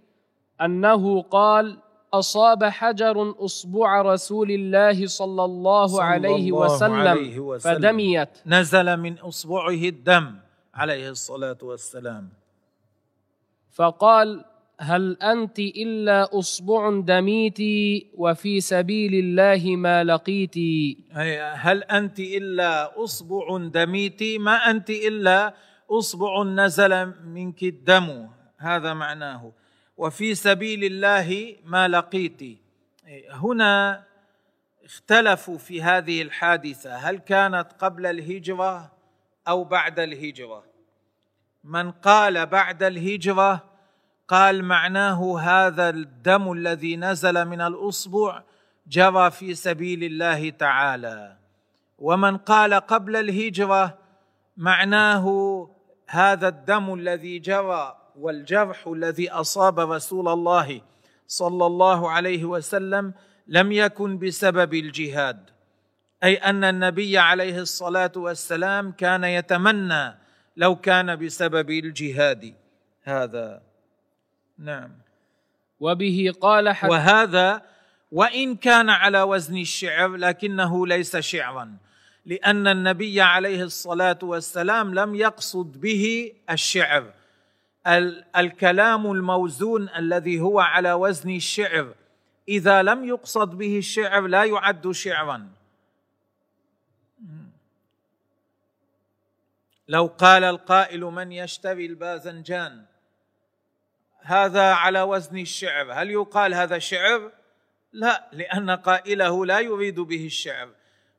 أنه 0.62 1.22
قال 1.22 1.78
أصاب 2.14 2.64
حجر 2.64 3.36
أصبع 3.46 4.02
رسول 4.02 4.52
الله 4.52 5.08
صلى 5.08 5.46
الله 5.46 5.88
صلى 5.88 6.04
عليه 6.04 6.36
الله 6.36 6.54
وسلم, 6.54 6.94
عليه 6.94 7.40
وسلم. 7.40 7.76
فدميت 7.76 8.30
نزل 8.46 8.98
من 8.98 9.14
أصبعه 9.20 9.70
الدم 9.94 10.36
عليه 10.74 11.10
الصلاة 11.10 11.58
والسلام 11.64 12.30
فقال 13.72 14.46
هل 14.80 15.18
أنت 15.22 15.60
إلا 15.60 16.40
أصبع 16.40 17.00
دميت 17.00 17.60
وفي 18.14 18.62
سبيل 18.62 19.14
الله 19.14 19.76
ما 19.76 20.04
لقيت 20.04 20.56
هل 21.56 21.84
أنت 21.84 22.20
إلا 22.20 23.04
أصبع 23.04 23.58
دميت 23.58 24.24
ما 24.40 24.70
أنت 24.70 24.90
إلا 24.90 25.54
أصبع 25.90 26.44
نزل 26.44 27.14
منك 27.26 27.64
الدم 27.64 28.30
هذا 28.58 28.94
معناه. 28.94 29.52
وفي 29.98 30.36
سبيل 30.36 30.84
الله 30.84 31.56
ما 31.66 31.88
لقيت 31.88 32.42
هنا 33.32 34.04
اختلفوا 34.86 35.58
في 35.58 35.82
هذه 35.82 36.22
الحادثة. 36.22 36.96
هل 36.96 37.18
كانت 37.18 37.68
قبل 37.80 38.06
الهجرة 38.06 38.92
أو 39.48 39.64
بعد 39.64 40.00
الهجرة؟ 40.00 40.64
من 41.64 41.92
قال 41.92 42.46
بعد 42.46 42.84
الهجرة 42.84 43.67
قال 44.28 44.64
معناه 44.64 45.40
هذا 45.40 45.90
الدم 45.90 46.52
الذي 46.52 46.98
نزل 46.98 47.46
من 47.46 47.62
الأصبع 47.62 48.44
جرى 48.88 49.32
في 49.32 49.56
سبيل 49.56 50.04
الله 50.04 50.50
تعالى. 50.50 51.38
ومن 52.00 52.38
قال 52.38 52.74
قبل 52.74 53.16
الهجرة 53.16 53.98
معناه 54.58 55.26
هذا 56.08 56.48
الدم 56.48 56.94
الذي 56.94 57.40
جرى 57.40 57.98
والجرح 58.16 58.88
الذي 58.88 59.32
أصاب 59.32 59.80
رسول 59.80 60.28
الله 60.28 60.82
صلى 61.28 61.66
الله 61.66 62.12
عليه 62.12 62.46
وسلم 62.46 63.14
لم 63.48 63.72
يكن 63.72 64.18
بسبب 64.18 64.74
الجهاد. 64.74 65.50
أي 66.24 66.36
أن 66.36 66.64
النبي 66.64 67.18
عليه 67.18 67.60
الصلاة 67.60 68.12
والسلام 68.16 68.92
كان 68.92 69.24
يتمنى 69.24 70.18
لو 70.58 70.76
كان 70.76 71.16
بسبب 71.16 71.70
الجهاد. 71.70 72.54
هذا 73.04 73.67
نعم. 74.58 74.92
وبه 75.80 76.34
قال 76.42 76.70
حد 76.70 76.90
وهذا 76.90 77.62
وإن 78.12 78.56
كان 78.56 78.90
على 78.90 79.22
وزن 79.22 79.58
الشعر 79.58 80.16
لكنه 80.16 80.88
ليس 80.88 81.18
شعرا 81.18 81.78
لأن 82.26 82.68
النبي 82.68 83.22
عليه 83.22 83.64
الصلاة 83.64 84.20
والسلام 84.24 84.94
لم 84.94 85.16
يقصد 85.16 85.82
به 85.82 86.34
الشعر. 86.50 87.14
الكلام 88.38 89.12
الموزون 89.12 89.90
الذي 89.90 90.40
هو 90.40 90.60
على 90.60 90.94
وزن 90.94 91.36
الشعر 91.36 91.94
إذا 92.50 92.84
لم 92.84 93.06
يقصد 93.06 93.50
به 93.58 93.78
الشعر 93.78 94.28
لا 94.28 94.44
يعد 94.44 94.92
شعرا. 94.92 95.50
لو 99.88 100.06
قال 100.06 100.44
القائل 100.44 101.02
من 101.02 101.32
يشتري 101.32 101.86
الباذنجان؟ 101.86 102.86
هذا 104.28 104.74
على 104.74 105.02
وزن 105.02 105.38
الشعر. 105.38 105.92
هل 105.92 106.12
يقال 106.12 106.54
هذا 106.54 106.80
شعر؟ 106.80 107.32
لا 107.94 108.30
لأن 108.34 108.70
قائله 108.70 109.46
لا 109.46 109.60
يريد 109.60 110.00
به 110.00 110.26
الشعر. 110.26 110.70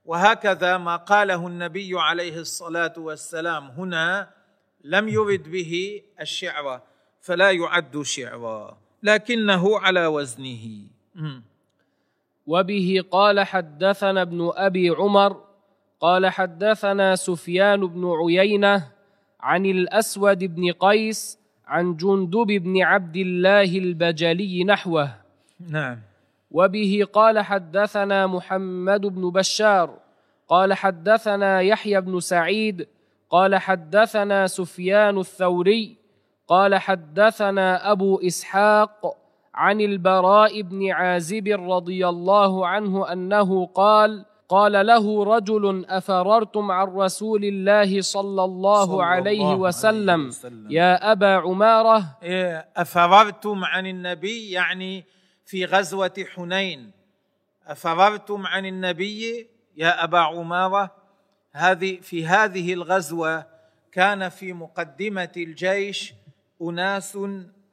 وهكذا 0.04 0.76
ما 0.76 0.96
قاله 0.96 1.46
النبي 1.46 2.00
عليه 2.00 2.38
الصلاة 2.38 2.92
والسلام 2.96 3.66
هنا 3.68 4.30
لم 4.84 5.08
يرد 5.08 5.42
به 5.42 6.02
الشعر 6.20 6.80
فلا 7.20 7.50
يعد 7.50 8.02
شعرا. 8.02 8.78
لكنه 9.02 9.78
على 9.78 10.06
وزنه. 10.06 10.64
وبه 12.46 13.04
قال 13.10 13.40
حدثنا 13.40 14.22
ابن 14.22 14.52
أبي 14.54 14.90
عمر 14.90 15.44
قال 16.00 16.26
حدثنا 16.26 17.16
سفيان 17.16 17.86
بن 17.86 18.12
عيينة 18.12 18.92
عن 19.40 19.66
الأسود 19.66 20.44
بن 20.44 20.72
قيس 20.72 21.37
عن 21.68 21.96
جندب 21.96 22.46
بن 22.46 22.82
عبد 22.82 23.16
الله 23.16 23.78
البجلي 23.78 24.64
نحوه. 24.64 25.10
نعم. 25.70 25.98
وبه 26.50 27.06
قال 27.12 27.38
حدثنا 27.38 28.26
محمد 28.26 29.00
بن 29.00 29.30
بشار 29.30 29.98
قال 30.48 30.74
حدثنا 30.74 31.60
يحيى 31.60 32.00
بن 32.00 32.20
سعيد 32.20 32.88
قال 33.30 33.56
حدثنا 33.56 34.46
سفيان 34.46 35.18
الثوري 35.18 35.96
قال 36.48 36.74
حدثنا 36.74 37.92
أبو 37.92 38.20
إسحاق 38.20 39.16
عن 39.54 39.80
البراء 39.80 40.62
بن 40.62 40.90
عازب 40.90 41.48
رضي 41.48 42.08
الله 42.08 42.66
عنه 42.66 43.12
أنه 43.12 43.66
قال 43.66 44.24
قال 44.48 44.86
له 44.86 45.24
رجل 45.24 45.86
أفررتم 45.88 46.70
عن 46.70 46.86
رسول 46.86 47.44
الله 47.44 48.00
صلى 48.00 48.44
الله 48.44 48.86
صلى 48.86 49.04
عليه 49.04 49.42
الله 49.42 49.56
وسلم, 49.56 50.20
عليه 50.20 50.28
وسلم. 50.28 50.70
يا 50.70 51.12
أبا 51.12 51.26
عمارة. 51.34 52.16
إيه، 52.22 52.68
أفررتم 52.76 53.64
عن 53.64 53.86
النبي 53.86 54.50
يعني 54.50 55.04
في 55.46 55.64
غزوة 55.64 56.24
حنين. 56.34 56.90
أفررتم 57.66 58.46
عن 58.46 58.66
النبي 58.66 59.48
يا 59.76 60.04
أبا 60.04 60.18
عمارة؟ 60.18 60.94
هذه 61.52 62.00
في 62.00 62.26
هذه 62.26 62.72
الغزوة 62.72 63.46
كان 63.92 64.28
في 64.28 64.52
مقدمة 64.52 65.32
الجيش 65.36 66.14
أناس 66.62 67.18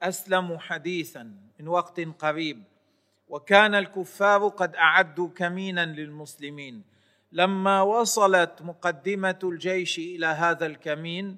أسلموا 0.02 0.58
حديثا 0.58 1.30
من 1.60 1.68
وقت 1.68 2.00
قريب. 2.00 2.62
وكان 3.28 3.74
الكفار 3.74 4.48
قد 4.48 4.76
أعدوا 4.76 5.28
كمينا 5.28 5.86
للمسلمين. 5.86 6.82
لما 7.32 7.82
وصلت 7.82 8.62
مقدمة 8.62 9.38
الجيش 9.44 9.98
إلى 9.98 10.26
هذا 10.26 10.66
الكمين 10.66 11.36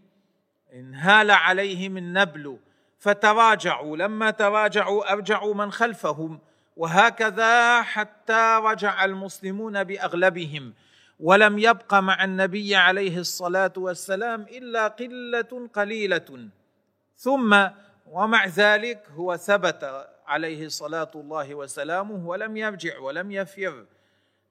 انهال 0.72 1.30
عليهم 1.30 1.96
النبل 1.96 2.58
فتراجعوا. 2.98 3.96
لما 3.96 4.30
تراجعوا 4.30 5.12
أرجعوا 5.12 5.54
من 5.54 5.72
خلفهم 5.72 6.38
وهكذا 6.76 7.82
حتى 7.82 8.60
رجع 8.62 9.04
المسلمون 9.04 9.84
بأغلبهم. 9.84 10.74
ولم 11.20 11.58
يبق 11.58 11.94
مع 11.94 12.24
النبي 12.24 12.76
عليه 12.76 13.18
الصلاة 13.18 13.72
والسلام 13.76 14.42
إلا 14.42 14.88
قلة 14.88 15.68
قليلة. 15.74 16.48
ثم 17.16 17.68
ومع 18.06 18.46
ذلك 18.46 19.08
هو 19.10 19.36
ثبت 19.36 20.08
عليه 20.28 20.68
صلاه 20.68 21.10
الله 21.14 21.54
وسلامه 21.54 22.28
ولم 22.28 22.56
يرجع 22.56 22.98
ولم 22.98 23.30
يفر 23.30 23.84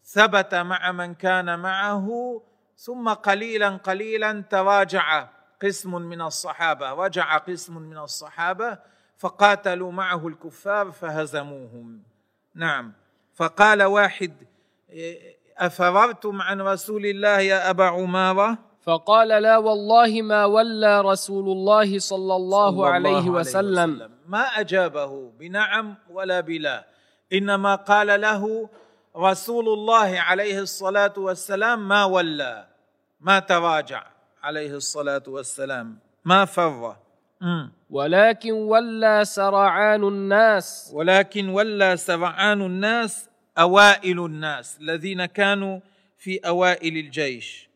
ثبت 0.04 0.56
مع 0.56 0.92
من 0.92 1.14
كان 1.14 1.60
معه 1.60 2.42
ثم 2.78 3.10
قليلا 3.10 3.70
قليلا 3.70 4.44
تراجع 4.50 5.28
قسم 5.62 5.96
من 5.96 6.22
الصحابة 6.22 6.94
رجع 6.94 7.38
قسم 7.38 7.78
من 7.78 7.98
الصحابة 7.98 8.78
فقاتلوا 9.18 9.92
معه 9.92 10.28
الكفار 10.28 10.92
فهزموهم. 10.92 12.02
نعم. 12.56 12.94
فقال 13.36 13.84
واحد 13.84 14.34
أفررتم 15.58 16.42
عن 16.42 16.62
رسول 16.62 17.06
الله 17.06 17.40
يا 17.40 17.70
أبا 17.70 17.84
عمارة؟ 17.84 18.58
فقال 18.82 19.28
لا 19.28 19.58
والله 19.58 20.22
ما 20.22 20.46
ولى 20.46 21.02
رسول 21.02 21.50
الله 21.50 22.00
صلى 22.00 22.36
الله, 22.36 22.72
صلى 22.72 22.76
الله 22.76 22.88
عليه, 22.88 23.18
عليه 23.18 23.30
وسلم, 23.30 23.94
وسلم. 23.96 24.12
ما 24.28 24.44
أجابه 24.60 25.32
بنعم 25.40 25.96
ولا 26.10 26.40
بلا. 26.40 26.88
إنما 27.34 27.76
قال 27.76 28.22
له 28.22 28.70
رسول 29.18 29.70
الله 29.70 30.20
عليه 30.20 30.60
الصلاة 30.60 31.14
والسلام 31.18 31.88
ما 31.88 32.06
ولى 32.06 32.68
ما 33.20 33.40
تراجع 33.40 34.04
عليه 34.44 34.72
الصلاة 34.76 35.24
والسلام 35.28 36.00
ما 36.26 36.46
فر. 36.46 36.96
ولكن 37.90 38.52
ولى 38.52 39.26
سرعان 39.26 40.04
الناس. 40.04 40.92
ولكن 40.94 41.50
ولى 41.50 41.98
سرعان 41.98 42.62
الناس 42.62 43.30
أوائل 43.58 44.26
الناس 44.26 44.78
الذين 44.82 45.26
كانوا 45.26 45.80
في 46.18 46.38
أوائل 46.38 46.98
الجيش. 46.98 47.70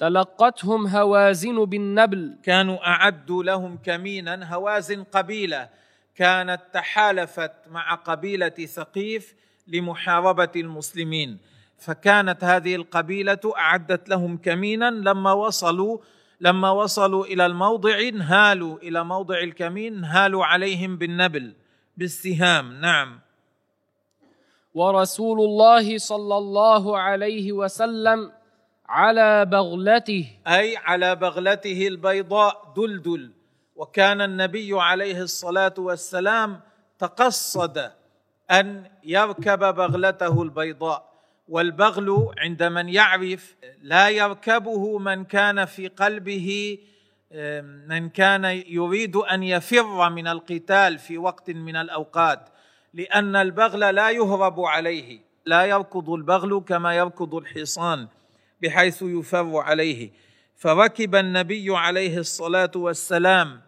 تلقتهم 0.00 0.86
هوازن 0.86 1.64
بالنبل. 1.64 2.36
كانوا 2.42 2.86
اعدوا 2.86 3.42
لهم 3.42 3.78
كمينا 3.84 4.54
هوازن 4.54 5.02
قبيلة. 5.04 5.68
كانت 6.16 6.60
تحالفت 6.72 7.52
مع 7.70 7.94
قبيلة 7.94 8.48
ثقيف 8.48 9.34
لمحاربة 9.68 10.52
المسلمين. 10.56 11.38
فكانت 11.78 12.44
هذه 12.44 12.74
القبيلة 12.74 13.40
أعدت 13.56 14.08
لهم 14.08 14.36
كمينا 14.36 14.90
لما 14.90 15.32
وصلوا 15.32 15.98
لما 16.40 16.70
وصلوا 16.70 17.24
إلى 17.24 17.46
الموضع 17.46 17.98
انهالوا 17.98 18.78
إلى 18.78 19.04
موضع 19.04 19.38
الكمين 19.38 19.96
انهالوا 19.96 20.44
عليهم 20.44 20.96
بالنبل 20.96 21.54
بالسهام. 21.96 22.80
نعم. 22.80 23.20
ورسول 24.74 25.40
الله 25.40 25.98
صلى 25.98 26.38
الله 26.38 26.98
عليه 26.98 27.52
وسلم 27.52 28.39
على 28.90 29.44
بغلته. 29.44 30.26
أي 30.46 30.76
على 30.76 31.16
بغلته 31.16 31.86
البيضاء 31.86 32.72
دلدل. 32.76 33.30
وكان 33.76 34.20
النبي 34.20 34.80
عليه 34.80 35.22
الصلاة 35.22 35.74
والسلام 35.78 36.60
تقصد 36.98 37.90
أن 38.50 38.90
يركب 39.04 39.58
بغلته 39.58 40.42
البيضاء. 40.42 41.10
والبغل 41.48 42.34
عند 42.38 42.62
من 42.62 42.88
يعرف 42.88 43.56
لا 43.82 44.08
يركبه 44.08 44.98
من 44.98 45.24
كان 45.24 45.64
في 45.64 45.88
قلبه 45.88 46.78
من 47.88 48.08
كان 48.08 48.44
يريد 48.66 49.16
أن 49.16 49.42
يفر 49.42 50.10
من 50.10 50.26
القتال 50.26 50.98
في 50.98 51.18
وقت 51.18 51.50
من 51.50 51.76
الأوقات. 51.76 52.48
لأن 52.94 53.36
البغل 53.36 53.94
لا 53.94 54.10
يهرب 54.10 54.60
عليه. 54.60 55.20
لا 55.46 55.64
يركض 55.64 56.10
البغل 56.10 56.64
كما 56.68 56.94
يركض 56.94 57.34
الحصان. 57.34 58.08
بحيث 58.62 59.02
يفر 59.02 59.56
عليه. 59.56 60.10
فركب 60.56 61.14
النبي 61.14 61.76
عليه 61.76 62.18
الصلاة 62.18 62.70
والسلام 62.76 63.60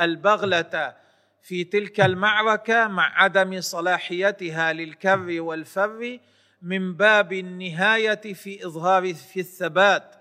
البغلة 0.00 0.94
في 1.42 1.64
تلك 1.64 2.00
المعركة 2.00 2.88
مع 2.88 3.22
عدم 3.22 3.60
صلاحيتها 3.60 4.72
للكر 4.72 5.40
والفر 5.40 6.18
من 6.62 6.94
باب 6.94 7.32
النهاية 7.32 8.34
في 8.34 8.66
إظهار 8.66 9.14
في 9.14 9.40
الثبات 9.40 10.14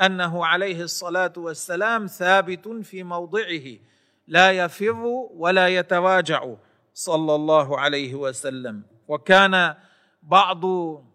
أنه 0.00 0.46
عليه 0.46 0.82
الصلاة 0.82 1.32
والسلام 1.36 2.06
ثابت 2.06 2.68
في 2.68 3.02
موضعه 3.02 3.76
لا 4.26 4.50
يفر 4.50 5.02
ولا 5.34 5.68
يتراجع 5.68 6.54
صلى 6.94 7.34
الله 7.34 7.80
عليه 7.80 8.14
وسلم. 8.14 8.82
وكان 9.08 9.74
بعض 10.22 10.64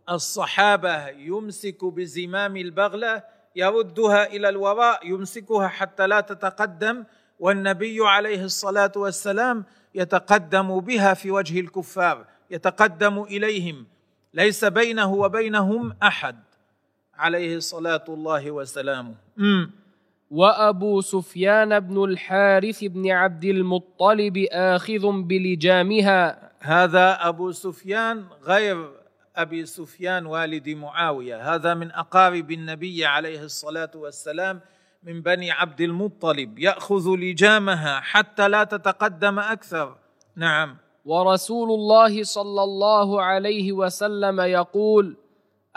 الصحابة 0.09 1.07
يمسك 1.07 1.85
بزمام 1.85 2.57
البغلة 2.57 3.23
يردها 3.55 4.25
إلى 4.27 4.49
الوراء 4.49 5.07
يمسكها 5.07 5.67
حتى 5.67 6.07
لا 6.07 6.21
تتقدم 6.21 7.03
والنبي 7.39 7.97
عليه 8.01 8.43
الصلاة 8.43 8.91
والسلام 8.95 9.65
يتقدم 9.95 10.79
بها 10.79 11.13
في 11.13 11.31
وجه 11.31 11.59
الكفار 11.59 12.25
يتقدم 12.51 13.23
إليهم. 13.23 13.85
ليس 14.33 14.65
بينه 14.65 15.13
وبينهم 15.13 15.95
أحد. 16.03 16.35
عليه 17.15 17.59
صلاه 17.59 18.03
الله 18.09 18.51
وسلامه. 18.51 19.15
وأبو 20.31 21.01
سفيان 21.01 21.79
بن 21.79 22.03
الحارث 22.03 22.83
بن 22.83 23.11
عبد 23.11 23.43
المطلب 23.43 24.45
آخذ 24.51 25.11
بلجامها. 25.21 26.51
هذا 26.59 27.27
أبو 27.27 27.51
سفيان 27.51 28.25
غير 28.43 28.96
أبي 29.37 29.65
سفيان 29.65 30.25
والد 30.25 30.69
معاوية. 30.69 31.55
هذا 31.55 31.73
من 31.73 31.91
أقارب 31.91 32.51
النبي 32.51 33.05
عليه 33.05 33.43
الصلاة 33.43 33.91
والسلام 33.95 34.61
من 35.03 35.21
بني 35.21 35.51
عبد 35.51 35.81
المطلب. 35.81 36.59
يأخذ 36.59 37.15
لجامها 37.15 37.99
حتى 37.99 38.47
لا 38.47 38.63
تتقدم 38.63 39.39
أكثر. 39.39 39.97
نعم. 40.35 40.77
ورسول 41.05 41.69
الله 41.69 42.23
صلى 42.23 42.63
الله 42.63 43.21
عليه 43.21 43.71
وسلم 43.71 44.39
يقول 44.39 45.17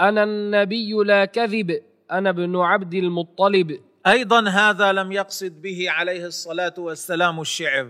أنا 0.00 0.22
النبي 0.22 0.92
لا 0.92 1.24
كذب 1.24 1.82
أنا 2.10 2.30
ابن 2.30 2.56
عبد 2.56 2.94
المطلب. 2.94 3.80
أيضا 4.06 4.48
هذا 4.48 4.92
لم 4.92 5.12
يقصد 5.12 5.62
به 5.62 5.90
عليه 5.90 6.26
الصلاة 6.26 6.74
والسلام 6.78 7.40
الشعر. 7.40 7.88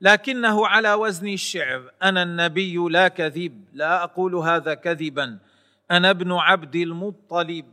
لكنه 0.00 0.66
على 0.66 0.94
وزن 0.94 1.28
الشعر. 1.28 1.90
أنا 2.02 2.22
النبي 2.22 2.76
لا 2.76 3.08
كذب 3.08 3.64
لا 3.72 4.04
أقول 4.04 4.34
هذا 4.34 4.74
كذبا. 4.74 5.38
أنا 5.90 6.10
ابن 6.10 6.32
عبد 6.32 6.76
المطلب. 6.76 7.64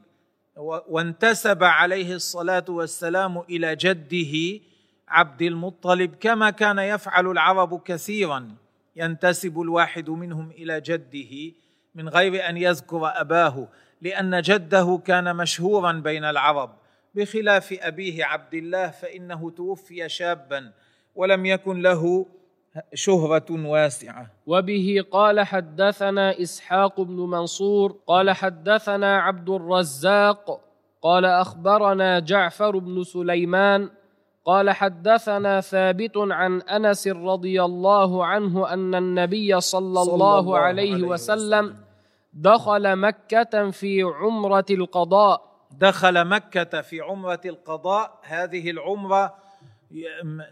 وانتسب 0.87 1.63
عليه 1.63 2.15
الصلاة 2.15 2.65
والسلام 2.69 3.39
إلى 3.39 3.75
جده 3.75 4.63
عبد 5.07 5.41
المطلب 5.41 6.15
كما 6.15 6.49
كان 6.49 6.79
يفعل 6.79 7.27
العرب 7.27 7.81
كثيرا. 7.83 8.55
ينتسب 8.95 9.61
الواحد 9.61 10.09
منهم 10.09 10.51
إلى 10.51 10.81
جده 10.81 11.53
من 11.95 12.09
غير 12.09 12.49
أن 12.49 12.57
يذكر 12.57 13.11
أباه 13.15 13.67
لأن 14.01 14.41
جده 14.41 15.01
كان 15.05 15.35
مشهورا 15.35 15.91
بين 15.91 16.23
العرب. 16.23 16.75
بخلاف 17.15 17.73
أبيه 17.81 18.25
عبد 18.25 18.53
الله 18.53 18.89
فإنه 18.89 19.49
توفي 19.49 20.09
شابا. 20.09 20.71
ولم 21.15 21.45
يكن 21.45 21.81
له 21.81 22.25
شهرة 22.93 23.45
واسعة. 23.49 24.27
وبه 24.47 25.05
قال 25.11 25.41
حدثنا 25.41 26.41
إسحاق 26.41 27.01
بن 27.01 27.15
منصور 27.15 27.95
قال 28.07 28.31
حدثنا 28.31 29.17
عبد 29.19 29.49
الرزاق 29.49 30.59
قال 31.01 31.25
أخبرنا 31.25 32.19
جعفر 32.19 32.77
بن 32.77 33.03
سليمان 33.03 33.89
قال 34.45 34.69
حدثنا 34.69 35.61
ثابت 35.61 36.17
عن 36.17 36.61
أنس 36.61 37.07
رضي 37.07 37.63
الله 37.63 38.25
عنه 38.25 38.73
أن 38.73 38.95
النبي 38.95 39.61
صلى, 39.61 40.03
صلى 40.05 40.13
الله, 40.13 40.39
الله 40.39 40.57
عليه, 40.57 40.93
عليه 40.93 41.07
وسلم, 41.07 41.65
وسلم. 41.65 41.75
دخل 42.33 42.95
مكة 42.95 43.71
في 43.71 44.01
عمرة 44.01 44.65
القضاء. 44.71 45.41
دخل 45.71 46.25
مكة 46.27 46.81
في 46.81 47.01
عمرة 47.01 47.41
القضاء. 47.45 48.19
هذه 48.23 48.69
العمرة 48.69 49.42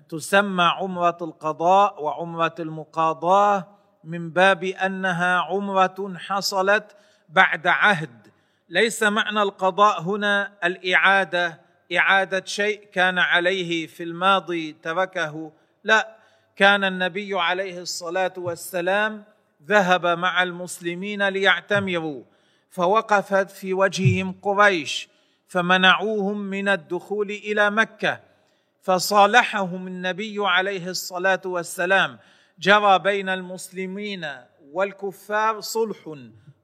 تسمى 0.09 0.63
عمرة 0.63 1.17
القضاء 1.21 2.03
وعمرة 2.03 2.55
المقاضاة 2.59 3.67
من 4.03 4.29
باب 4.29 4.63
أنها 4.63 5.39
عمرة 5.39 6.13
حصلت 6.17 6.95
بعد 7.29 7.67
عهد. 7.67 8.27
ليس 8.69 9.03
معنى 9.03 9.41
القضاء 9.41 10.01
هنا 10.01 10.51
الإعادة 10.63 11.61
إعادة 11.97 12.45
شيء 12.45 12.89
كان 12.93 13.19
عليه 13.19 13.87
في 13.87 14.03
الماضي 14.03 14.71
تركه. 14.83 15.51
لا 15.83 16.15
كان 16.55 16.83
النبي 16.83 17.39
عليه 17.39 17.79
الصلاة 17.81 18.33
والسلام 18.37 19.23
ذهب 19.65 20.05
مع 20.05 20.43
المسلمين 20.43 21.27
ليعتمروا 21.27 22.23
فوقفت 22.69 23.51
في 23.51 23.73
وجههم 23.73 24.35
قريش 24.41 25.09
فمنعوهم 25.47 26.37
من 26.37 26.69
الدخول 26.69 27.31
إلى 27.31 27.69
مكة. 27.69 28.30
فصالحهم 28.81 29.87
النبي 29.87 30.35
عليه 30.39 30.87
الصلاة 30.87 31.41
والسلام. 31.45 32.19
جرى 32.59 32.99
بين 32.99 33.29
المسلمين 33.29 34.27
والكفار 34.71 35.61
صلح 35.61 35.97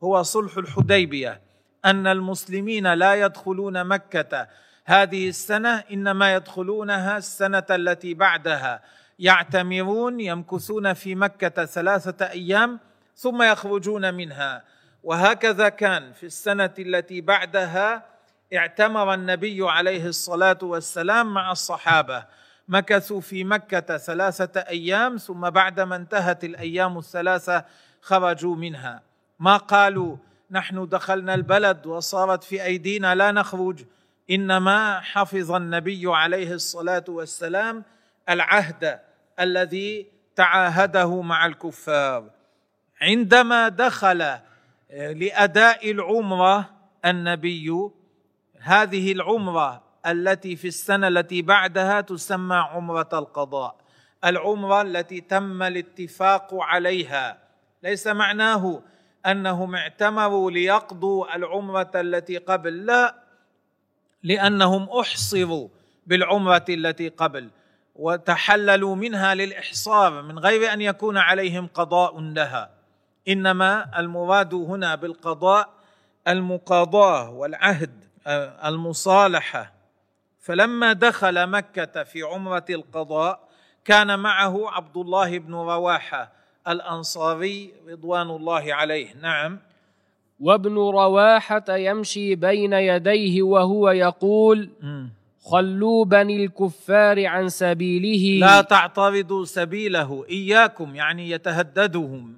هو 0.04 0.24
صلح 0.24 0.58
الحديبية 0.58 1.42
أن 1.86 2.08
المسلمين 2.08 2.94
لا 2.94 3.16
يدخلون 3.16 3.84
مكة 3.84 4.48
هذه 4.86 5.30
السنة 5.30 5.84
إنما 5.92 6.34
يدخلونها 6.34 7.18
السنة 7.18 7.66
التي 7.70 8.14
بعدها. 8.14 8.82
يعتمرون 9.20 10.20
يمكثون 10.20 10.94
في 10.94 11.16
مكة 11.16 11.66
ثلاثة 11.66 12.26
أيام 12.26 12.80
ثم 13.16 13.44
يخرجون 13.44 14.14
منها. 14.14 14.64
وهكذا 15.04 15.70
كان 15.70 16.14
في 16.14 16.26
السنة 16.26 16.74
التي 16.80 17.22
بعدها 17.22 18.17
اعتمر 18.54 19.14
النبي 19.14 19.70
عليه 19.70 20.06
الصلاة 20.06 20.58
والسلام 20.62 21.34
مع 21.34 21.52
الصحابة. 21.52 22.26
مكثوا 22.68 23.22
في 23.22 23.44
مكة 23.44 23.98
ثلاثة 23.98 24.62
أيام 24.62 25.18
ثم 25.18 25.50
بعدما 25.50 25.96
انتهت 25.96 26.44
الأيام 26.44 26.98
الثلاثة 26.98 27.66
خرجوا 28.02 28.56
منها. 28.56 29.02
ما 29.40 29.58
قالوا؟ 29.58 30.18
نحن 30.52 30.88
دخلنا 30.88 31.34
البلد 31.34 31.86
وصارت 31.86 32.44
في 32.44 32.64
أيدينا 32.64 33.16
لا 33.16 33.32
نخرج. 33.32 33.84
إنما 34.32 35.00
حفظ 35.00 35.52
النبي 35.52 36.04
عليه 36.06 36.54
الصلاة 36.54 37.04
والسلام 37.08 37.84
العهد 38.30 39.00
الذي 39.40 40.08
تعاهده 40.36 41.22
مع 41.22 41.46
الكفار. 41.46 42.30
عندما 43.02 43.70
دخل 43.70 44.38
لأداء 44.90 45.92
العمرة 45.92 46.70
النبي 47.06 47.90
هذه 48.68 49.12
العمرة 49.12 49.84
التي 50.06 50.56
في 50.56 50.68
السنة 50.68 51.08
التي 51.08 51.42
بعدها 51.42 52.02
تسمى 52.02 52.56
عمرة 52.56 53.10
القضاء. 53.14 53.76
العمرة 54.26 54.82
التي 54.82 55.22
تم 55.22 55.64
الاتفاق 55.64 56.54
عليها. 56.54 57.38
ليس 57.84 58.08
معناه 58.08 58.82
أنهم 59.26 59.76
اعتمروا 59.76 60.52
ليقضوا 60.52 61.36
العمرة 61.36 61.92
التي 61.96 62.38
قبل 62.38 62.86
لا 62.86 63.16
لأنهم 64.24 64.90
أحصروا 65.00 65.68
بالعمرة 66.08 66.66
التي 66.70 67.10
قبل 67.10 67.50
وتحللوا 67.96 68.96
منها 68.96 69.36
للإحصار 69.36 70.22
من 70.22 70.40
غير 70.40 70.74
أن 70.74 70.82
يكون 70.82 71.18
عليهم 71.18 71.68
قضاء 71.68 72.20
لها. 72.20 72.70
إنما 73.28 74.00
المراد 74.00 74.54
هنا 74.54 74.96
بالقضاء 74.96 75.70
المقاضاة 76.28 77.30
والعهد. 77.30 78.07
المصالحة. 78.66 79.74
فلما 80.40 80.94
دخل 80.94 81.48
مكة 81.48 82.04
في 82.04 82.22
عمرة 82.22 82.66
القضاء 82.70 83.48
كان 83.86 84.20
معه 84.20 84.70
عبد 84.72 84.98
الله 84.98 85.38
بن 85.38 85.54
رواحة 85.54 86.32
الأنصاري 86.68 87.74
رضوان 87.90 88.30
الله 88.30 88.74
عليه. 88.74 89.16
نعم. 89.22 89.60
وابن 90.40 90.76
رواحة 90.76 91.66
يمشي 91.70 92.36
بين 92.36 92.74
يديه 92.74 93.42
وهو 93.42 93.90
يقول 93.90 94.70
خلوا 95.46 96.06
بني 96.06 96.46
الكفار 96.46 97.26
عن 97.26 97.50
سبيله. 97.50 98.48
لا 98.48 98.62
تعترضوا 98.62 99.46
سبيله 99.46 100.26
إياكم 100.30 100.96
يعني 100.96 101.30
يتهددهم. 101.30 102.38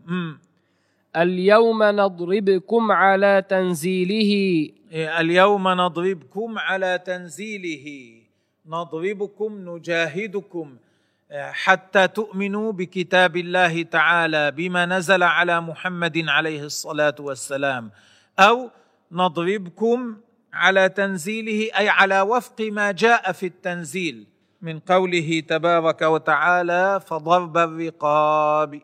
اليوم 1.16 1.84
نضربكم 1.84 2.92
على 2.92 3.44
تنزيله. 3.50 4.70
اليوم 4.92 5.68
نضربكم 5.68 6.60
على 6.60 7.00
تنزيله. 7.06 8.14
نضربكم 8.66 9.70
نجاهدكم 9.70 10.78
إيه، 11.32 11.52
حتى 11.52 12.08
تؤمنوا 12.08 12.72
بكتاب 12.72 13.38
الله 13.38 13.84
تعالى 13.84 14.52
بما 14.52 14.86
نزل 14.86 15.24
على 15.24 15.62
محمد 15.62 16.24
عليه 16.28 16.64
الصلاة 16.64 17.16
والسلام. 17.20 17.92
أو 18.40 18.70
نضربكم 19.12 20.18
على 20.54 20.90
تنزيله 20.90 21.78
أي 21.80 21.90
على 21.90 22.22
وفق 22.22 22.62
ما 22.62 22.92
جاء 22.92 23.32
في 23.32 23.46
التنزيل 23.46 24.28
من 24.62 24.80
قوله 24.80 25.44
تبارك 25.48 26.02
وتعالى 26.02 27.02
فضرب 27.08 27.58
الرقاب. 27.58 28.82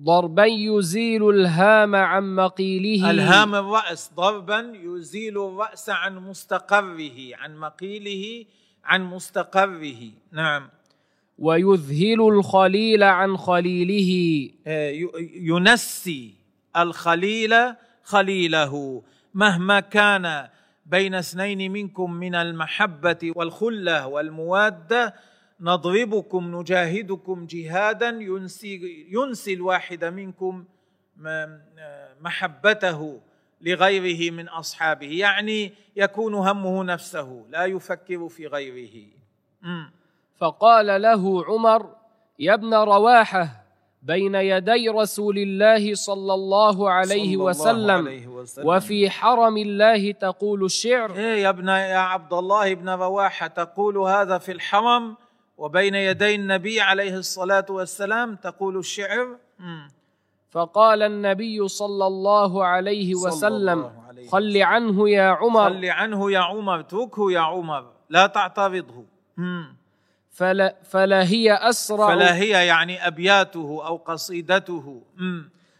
ضربا 0.00 0.44
يزيل 0.44 1.30
الهام 1.30 1.94
عن 1.94 2.34
مقيله. 2.34 3.10
الهام 3.10 3.54
الرأس 3.54 4.10
ضربا 4.16 4.72
يزيل 4.82 5.38
الرأس 5.38 5.90
عن 5.90 6.18
مستقره 6.18 7.36
عن 7.36 7.56
مقيله 7.56 8.44
عن 8.84 9.04
مستقره. 9.04 10.10
نعم. 10.32 10.68
ويذهل 11.38 12.20
الخليل 12.20 13.02
عن 13.02 13.36
خليله. 13.36 14.50
آه، 14.66 14.92
ينسي 15.34 16.34
الخليل 16.76 17.54
خليله. 18.02 19.02
مهما 19.34 19.80
كان 19.80 20.48
بين 20.86 21.14
اثنين 21.14 21.72
منكم 21.72 22.12
من 22.12 22.34
المحبة 22.34 23.32
والخلة 23.36 24.06
والمواده 24.06 25.14
نضربكم 25.60 26.60
نجاهدكم 26.60 27.46
جهادا 27.46 28.08
ينسي, 28.08 29.06
ينسي 29.10 29.54
الواحد 29.54 30.04
منكم 30.04 30.64
محبته 32.20 33.20
لغيره 33.60 34.30
من 34.30 34.48
أصحابه. 34.48 35.10
يعني 35.18 35.72
يكون 35.96 36.34
همه 36.34 36.84
نفسه 36.84 37.44
لا 37.48 37.64
يفكر 37.64 38.28
في 38.28 38.46
غيره. 38.46 39.06
فقال 40.36 41.02
له 41.02 41.44
عمر 41.44 41.94
يا 42.38 42.54
ابن 42.54 42.74
رواحة 42.74 43.64
بين 44.02 44.34
يدي 44.34 44.88
رسول 44.88 45.38
الله 45.38 45.94
صلى 45.94 46.34
الله 46.34 46.90
عليه 46.90 47.08
صلى 47.08 47.30
الله 47.34 47.44
وسلم 47.44 48.06
عليه 48.06 48.26
وسلم. 48.26 48.66
وفي 48.66 49.10
حرم 49.10 49.56
الله 49.56 50.12
تقول 50.12 50.64
الشعر. 50.64 51.16
إيه 51.16 51.42
يا 51.42 51.48
ابن 51.48 51.68
يا 51.68 51.98
عبد 51.98 52.32
الله 52.32 52.74
بن 52.74 52.88
رواحة 52.88 53.46
تقول 53.46 53.98
هذا 53.98 54.38
في 54.38 54.52
الحرم؟ 54.52 55.16
وبين 55.56 55.94
يدي 55.94 56.34
النبي 56.34 56.80
عليه 56.80 57.16
الصلاة 57.16 57.66
والسلام 57.70 58.36
تقول 58.36 58.76
الشعر. 58.78 59.36
فقال 60.50 61.02
النبي 61.02 61.68
صلى 61.68 62.06
الله 62.06 62.64
عليه 62.64 63.14
وسلم 63.14 63.90
خل 64.28 64.62
عنه 64.62 65.08
يا 65.08 65.22
عمر 65.22 65.70
خل 65.70 65.84
عنه 65.84 66.32
يا 66.32 66.38
عمر 66.38 66.80
اتركه 66.80 67.32
يا 67.32 67.40
عمر 67.40 67.92
لا 68.10 68.26
تعترضه. 68.26 69.04
فلا, 70.30 70.76
فلا 70.84 71.28
هي 71.28 71.52
أسرع 71.52 72.08
فلا 72.08 72.36
هي 72.36 72.66
يعني 72.66 73.06
أبياته 73.06 73.86
أو 73.86 73.96
قصيدته. 73.96 75.02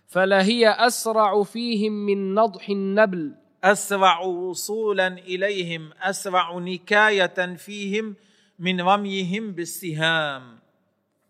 فلا 0.07 0.43
هي 0.43 0.69
أسرع 0.69 1.43
فيهم 1.43 1.93
من 1.93 2.35
نضح 2.35 2.69
النبل 2.69 3.35
أسرع 3.65 4.21
وصولا 4.21 5.07
إليهم 5.07 5.91
أسرع 6.03 6.59
نكاية 6.59 7.57
فيهم 7.57 8.17
من 8.65 8.81
رميهم 8.81 9.53
بالسهام. 9.53 10.59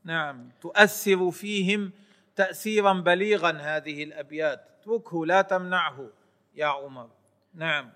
نعم 0.05 0.49
تؤثر 0.61 1.31
فيهم 1.31 1.93
تأثيرا 2.37 2.93
بليغا 2.93 3.51
هذه 3.51 4.05
الأبيات. 4.05 4.61
اتركه 4.81 5.27
لا 5.27 5.43
تمنعه 5.43 6.07
يا 6.57 6.67
عمر. 6.67 7.09
نعم. 7.55 7.91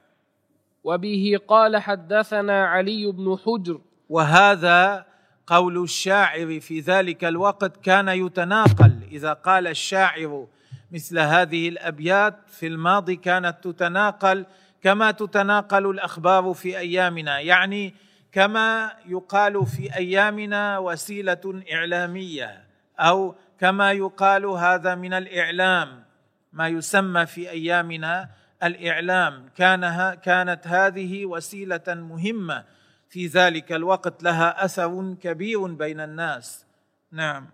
وبه 0.85 1.41
قال 1.49 1.77
حدثنا 1.77 2.67
علي 2.67 3.13
بن 3.13 3.37
حجر. 3.45 3.81
وهذا 4.09 5.07
قول 5.47 5.83
الشاعر 5.83 6.61
في 6.61 6.81
ذلك 6.81 7.25
الوقت 7.25 7.77
كان 7.77 8.09
يتناقل. 8.09 9.01
إذا 9.13 9.33
قال 9.33 9.67
الشاعر 9.67 10.47
مثل 10.93 11.19
هذه 11.19 11.69
الأبيات 11.69 12.37
في 12.47 12.67
الماضي 12.67 13.17
كانت 13.17 13.57
تتناقل 13.63 14.47
كما 14.83 15.11
تتناقل 15.11 15.91
الأخبار 15.91 16.53
في 16.53 16.79
أيامنا. 16.79 17.41
يعني 17.41 18.08
كما 18.33 18.93
يقال 19.07 19.67
في 19.67 19.97
أيامنا 19.97 20.79
وسيلة 20.79 21.63
إعلامية 21.73 22.65
أو 22.99 23.35
كما 23.61 23.93
يقال 23.93 24.47
هذا 24.47 24.95
من 24.95 25.13
الإعلام 25.13 26.05
ما 26.53 26.69
يسمى 26.69 27.27
في 27.27 27.51
أيامنا 27.51 28.29
الإعلام. 28.63 29.49
كان 29.57 30.15
كانت 30.15 30.67
هذه 30.67 31.27
وسيلة 31.27 31.85
مهمة 31.89 32.65
في 33.09 33.27
ذلك 33.27 33.73
الوقت 33.73 34.23
لها 34.23 34.65
أثر 34.65 35.15
كبير 35.23 35.67
بين 35.67 36.01
الناس. 36.01 36.67
نعم. 37.13 37.47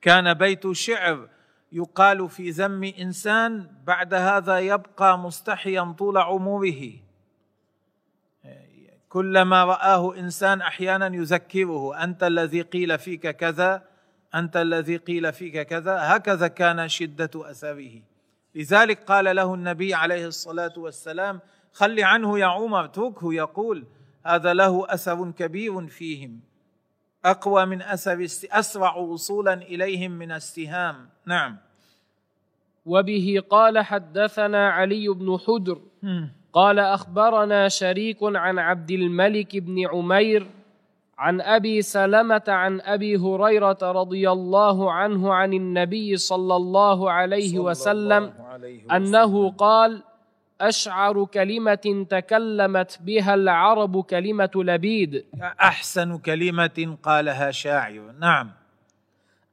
كان 0.00 0.34
بيت 0.34 0.72
شعر 0.72 1.28
يقال 1.72 2.28
في 2.28 2.50
ذم 2.50 2.84
إنسان 2.84 3.70
بعد 3.86 4.14
هذا 4.14 4.58
يبقى 4.58 5.18
مستحيا 5.18 5.94
طول 5.98 6.18
عمره. 6.18 7.07
كلما 9.08 9.64
رآه 9.64 10.18
إنسان 10.18 10.60
أحيانا 10.60 11.16
يذكره 11.16 12.04
أنت 12.04 12.22
الذي 12.22 12.62
قيل 12.62 12.98
فيك 12.98 13.30
كذا 13.30 13.82
أنت 14.34 14.56
الذي 14.56 14.96
قيل 14.96 15.32
فيك 15.32 15.62
كذا 15.62 15.98
هكذا 16.00 16.48
كان 16.48 16.88
شدة 16.88 17.30
أثره. 17.34 18.02
لذلك 18.54 19.04
قال 19.04 19.36
له 19.36 19.54
النبي 19.54 19.94
عليه 19.94 20.26
الصلاة 20.26 20.72
والسلام 20.76 21.40
خل 21.72 22.00
عنه 22.00 22.38
يا 22.38 22.46
عمر 22.46 22.84
اتركه 22.84 23.34
يقول 23.34 23.86
هذا 24.26 24.54
له 24.54 24.86
أثر 24.88 25.30
كبير 25.30 25.86
فيهم 25.86 26.40
أقوى 27.24 27.66
من 27.66 27.82
أثر 27.82 28.26
أسرع 28.52 28.96
وصولا 28.96 29.54
إليهم 29.54 30.10
من 30.10 30.32
السهام 30.32 31.08
نعم. 31.26 31.56
وبه 32.86 33.42
قال 33.50 33.78
حدثنا 33.78 34.70
علي 34.70 35.08
بن 35.08 35.38
حجر. 35.38 35.80
قال 36.58 36.78
أخبرنا 36.78 37.68
شريك 37.68 38.18
عن 38.22 38.58
عبد 38.58 38.90
الملك 38.90 39.56
بن 39.56 39.86
عمير 39.86 40.46
عن 41.18 41.40
أبي 41.40 41.82
سلمة 41.82 42.42
عن 42.48 42.80
أبي 42.80 43.16
هريرة 43.16 43.78
رضي 43.82 44.30
الله 44.30 44.92
عنه 44.92 45.34
عن 45.34 45.52
النبي 45.52 46.16
صلى 46.16 46.56
الله 46.56 47.10
عليه 47.10 47.58
وسلم. 47.58 48.32
أنه 48.90 49.50
قال 49.50 50.02
أشعر 50.60 51.24
كلمة 51.24 52.06
تكلمت 52.10 52.98
بها 53.02 53.34
العرب 53.34 54.00
كلمة 54.00 54.50
لبيد. 54.56 55.24
أحسن 55.60 56.18
كلمة 56.18 56.96
قالها 57.02 57.50
شاعر. 57.50 58.14
نعم. 58.20 58.50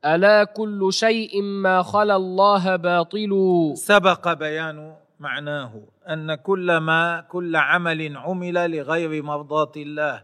ألا 0.05 0.43
كل 0.43 0.93
شيء 0.93 1.41
ما 1.41 1.81
خلا 1.81 2.15
الله 2.15 2.75
باطل. 2.75 3.31
سبق 3.75 4.33
بيان 4.33 4.95
معناه. 5.19 5.94
أن 6.09 6.35
كل 6.35 6.77
ما 6.77 7.21
كل 7.21 7.55
عمل 7.55 8.17
عمل 8.17 8.71
لغير 8.71 9.23
مرضاة 9.23 9.71
الله 9.77 10.23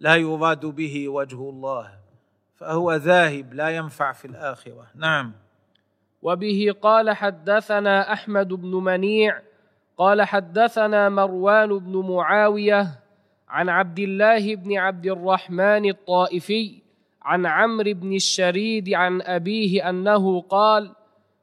لا 0.00 0.16
يراد 0.16 0.66
به 0.66 1.08
وجه 1.08 1.50
الله 1.50 1.90
فهو 2.56 2.94
ذاهب 2.94 3.54
لا 3.54 3.68
ينفع 3.68 4.12
في 4.12 4.24
الآخرة. 4.24 4.86
نعم. 4.94 5.32
وبه 6.22 6.74
قال 6.82 7.10
حدثنا 7.10 8.12
أحمد 8.12 8.48
بن 8.48 8.70
منيع 8.70 9.40
قال 9.98 10.22
حدثنا 10.22 11.08
مروان 11.08 11.78
بن 11.78 11.96
معاوية 11.96 13.00
عن 13.48 13.68
عبد 13.68 13.98
الله 13.98 14.56
بن 14.56 14.78
عبد 14.78 15.06
الرحمن 15.06 15.88
الطائفي 15.90 16.82
عن 17.22 17.46
عمرو 17.46 17.92
بن 17.94 18.12
الشريد 18.12 18.94
عن 18.94 19.22
أبيه 19.22 19.90
أنه 19.90 20.40
قال 20.40 20.94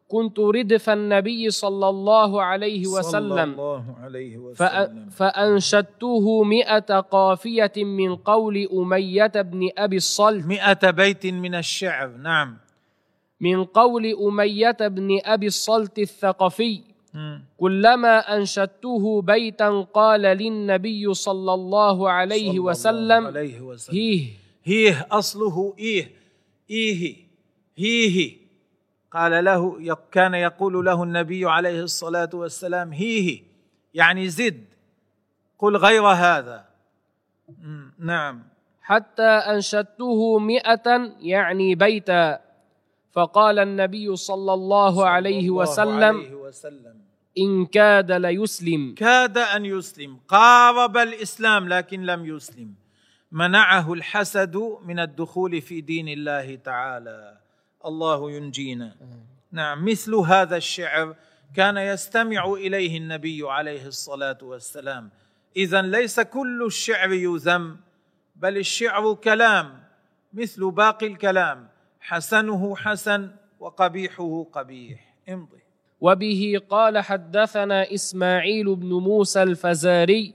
كنت 0.08 0.40
ردف 0.40 0.90
النبي 0.90 1.50
صلى 1.50 1.90
الله 1.90 2.42
عليه 2.44 2.84
صلى 2.84 3.00
وسلم. 3.00 3.52
الله 3.52 3.96
عليه 4.04 4.38
وسلم. 4.38 5.10
فأنشدته 5.10 6.44
مئة 6.44 7.00
قافية 7.00 7.72
من 7.78 8.16
قول 8.16 8.68
أمية 8.74 9.28
بن 9.36 9.70
أبي 9.78 9.98
الصلت. 9.98 10.46
مئة 10.46 10.92
بيت 10.92 11.26
من 11.26 11.56
الشعر 11.56 12.08
نعم. 12.08 12.58
من 13.42 13.64
قول 13.64 14.06
أمية 14.28 14.78
بن 14.82 15.20
أبي 15.26 15.48
الصلت 15.48 16.00
الثقفي. 16.00 16.82
كلما 17.58 18.38
أنشدته 18.38 19.22
بيتا 19.22 19.82
قال 19.94 20.22
للنبي 20.22 21.14
صلى 21.14 21.54
الله 21.54 22.10
عليه 22.10 22.50
صلى 22.52 22.60
وسلم 22.60 23.28
الله 23.28 23.40
عليه 23.40 23.62
وسلم. 23.62 23.96
هيه. 23.96 24.28
هيه 24.64 25.08
أصله 25.12 25.74
إيه؟ 25.80 26.12
إيه 26.70 27.16
هيه. 27.78 28.38
قال 29.12 29.46
له 29.46 29.96
كان 30.12 30.34
يقول 30.34 30.86
له 30.86 31.04
النبي 31.04 31.46
عليه 31.46 31.82
الصلاة 31.82 32.30
والسلام 32.34 32.94
هيه 32.94 33.44
يعني 33.94 34.30
زد 34.30 34.66
قل 35.60 35.78
غير 35.78 36.04
هذا. 36.04 36.66
نعم. 38.00 38.44
حتى 38.82 39.24
أنشدته 39.24 40.40
مئة 40.40 41.12
يعني 41.20 41.76
بيتا. 41.76 42.40
فقال 43.12 43.60
النبي 43.60 44.16
صلى 44.16 44.54
الله 44.54 45.08
عليه 45.08 45.50
وسلم 45.50 46.04
عليه 46.04 46.34
وسلم. 46.34 46.96
إن 47.38 47.66
كاد 47.66 48.12
ليسلم. 48.12 48.96
كاد 48.98 49.38
أن 49.38 49.66
يسلم. 49.66 50.20
قارب 50.28 50.98
الإسلام 50.98 51.68
لكن 51.68 52.02
لم 52.04 52.26
يسلم. 52.26 52.74
منعه 53.32 53.94
الحسد 53.94 54.56
من 54.86 55.00
الدخول 55.00 55.62
في 55.62 55.82
دين 55.82 56.08
الله 56.08 56.56
تعالى. 56.56 57.47
الله 57.86 58.32
ينجينا. 58.32 58.96
نعم 59.52 59.86
مثل 59.86 60.16
هذا 60.16 60.58
الشعر 60.58 61.16
كان 61.56 61.78
يستمع 61.78 62.54
إليه 62.54 62.98
النبي 62.98 63.42
عليه 63.44 63.88
الصلاة 63.88 64.38
والسلام. 64.42 65.10
اذا 65.56 65.82
ليس 65.82 66.20
كل 66.20 66.64
الشعر 66.66 67.14
يذم 67.14 67.78
بل 68.36 68.58
الشعر 68.58 69.14
كلام 69.14 69.84
مثل 70.34 70.72
باقي 70.72 71.08
الكلام. 71.08 71.70
حسنه 72.00 72.76
حسن 72.76 73.32
وقبيحه 73.60 74.44
قبيح. 74.44 75.16
امضي. 75.30 75.58
وبه 76.02 76.62
قال 76.70 76.98
حدثنا 76.98 77.94
إسماعيل 77.94 78.76
بن 78.76 78.90
موسى 78.90 79.44
الفزاري 79.44 80.34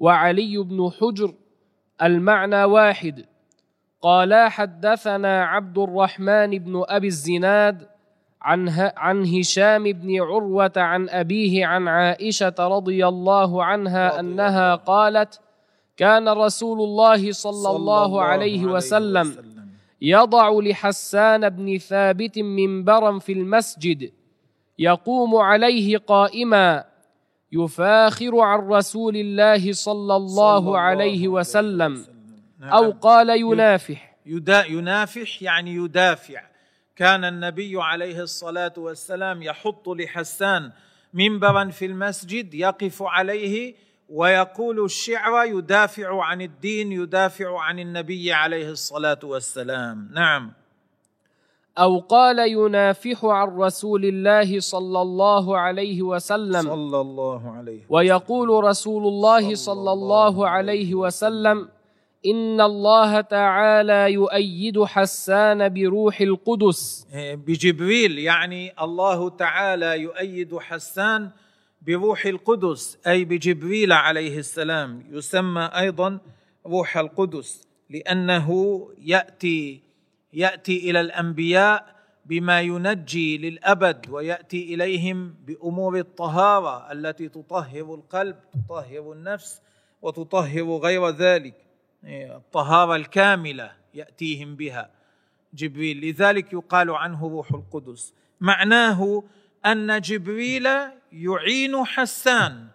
وعلي 0.00 0.58
بن 0.58 0.90
حجر 1.00 1.34
المعنى 2.02 2.64
واحد. 2.64 3.26
قالا 4.02 4.48
حدثنا 4.48 5.44
عبد 5.44 5.78
الرحمن 5.78 6.58
بن 6.58 6.82
أبي 6.88 7.06
الزناد 7.06 7.86
عن 8.42 8.90
عن 8.96 9.26
هشام 9.26 9.82
بن 9.84 10.20
عروة 10.20 10.72
عن 10.76 11.08
أبيه 11.08 11.66
عن 11.66 11.88
عائشة 11.88 12.54
رضي 12.58 13.06
الله 13.06 13.64
عنها 13.64 14.20
أنها 14.20 14.74
قالت 14.74 15.40
كان 15.96 16.28
رسول 16.28 16.80
الله 16.80 17.32
صلى, 17.32 17.76
الله 17.76 18.22
عليه 18.22 18.66
وسلم 18.66 19.36
يضع 20.00 20.50
لحسان 20.60 21.48
بن 21.48 21.78
ثابت 21.78 22.38
منبرا 22.38 23.18
في 23.18 23.32
المسجد 23.32 24.12
يقوم 24.78 25.36
عليه 25.36 25.98
قائما 25.98 26.84
يفاخر 27.52 28.40
عن 28.40 28.58
رسول 28.58 29.16
الله 29.16 29.72
صلى 29.72 30.16
الله 30.16 30.78
عليه 30.78 31.28
وسلم. 31.28 32.11
نعم. 32.62 32.72
أو 32.72 32.90
قال 32.90 33.30
ينافح. 33.30 34.16
يدا 34.26 34.64
ينافح 34.66 35.42
يعني 35.42 35.74
يدافع. 35.74 36.42
كان 36.96 37.24
النبي 37.24 37.82
عليه 37.82 38.20
الصلاة 38.20 38.72
والسلام 38.76 39.42
يحط 39.42 39.88
لحسان 39.88 40.72
منبرا 41.14 41.64
في 41.70 41.86
المسجد 41.86 42.54
يقف 42.54 43.02
عليه 43.02 43.74
ويقول 44.08 44.84
الشعر 44.84 45.44
يدافع 45.44 46.24
عن 46.24 46.40
الدين 46.40 46.92
يدافع 46.92 47.60
عن 47.60 47.78
النبي 47.78 48.32
عليه 48.32 48.70
الصلاة 48.70 49.18
والسلام. 49.24 50.08
نعم. 50.12 50.52
أو 51.78 51.98
قال 51.98 52.38
ينافح 52.38 53.24
عن 53.24 53.48
رسول 53.48 54.04
الله 54.04 54.60
صلى 54.60 55.02
الله 55.02 55.58
عليه 55.58 56.02
وسلم. 56.02 56.62
صلى 56.62 57.00
الله 57.00 57.50
عليه 57.56 57.80
ويقول 57.88 58.64
رسول 58.64 59.06
الله 59.06 59.54
صلى 59.54 59.92
الله 59.92 60.48
عليه 60.48 60.94
وسلم. 60.94 61.68
إن 62.26 62.60
الله 62.60 63.20
تعالى 63.20 64.12
يؤيد 64.12 64.84
حسان 64.84 65.74
بروح 65.74 66.20
القدس. 66.20 67.06
بجبريل 67.14 68.18
يعني 68.18 68.72
الله 68.82 69.28
تعالى 69.30 70.00
يؤيد 70.00 70.58
حسان 70.58 71.30
بروح 71.86 72.26
القدس. 72.26 72.98
أي 73.06 73.24
بجبريل 73.24 73.92
عليه 73.92 74.38
السلام 74.38 75.06
يسمى 75.10 75.70
أيضا 75.76 76.18
روح 76.66 76.96
القدس 76.96 77.68
لأنه 77.90 78.78
يأتي 78.98 79.82
يأتي 80.32 80.90
إلى 80.90 81.00
الأنبياء 81.00 81.96
بما 82.26 82.60
ينجي 82.60 83.38
للأبد 83.38 84.10
ويأتي 84.10 84.74
إليهم 84.74 85.34
بأمور 85.46 85.98
الطهارة 85.98 86.92
التي 86.92 87.28
تطهر 87.28 87.94
القلب 87.94 88.36
تطهر 88.52 89.12
النفس 89.12 89.60
وتطهر 90.02 90.76
غير 90.76 91.08
ذلك. 91.08 91.54
الطهارة 92.04 92.96
الكاملة 92.96 93.72
يأتيهم 93.94 94.56
بها. 94.56 94.90
جبريل 95.54 96.00
لذلك 96.00 96.52
يقال 96.52 96.90
عنه 96.90 97.28
روح 97.28 97.52
القدس. 97.52 98.14
معناه 98.40 99.22
أن 99.66 100.00
جبريل 100.00 100.68
يعين 101.12 101.84
حسان. 101.84 102.66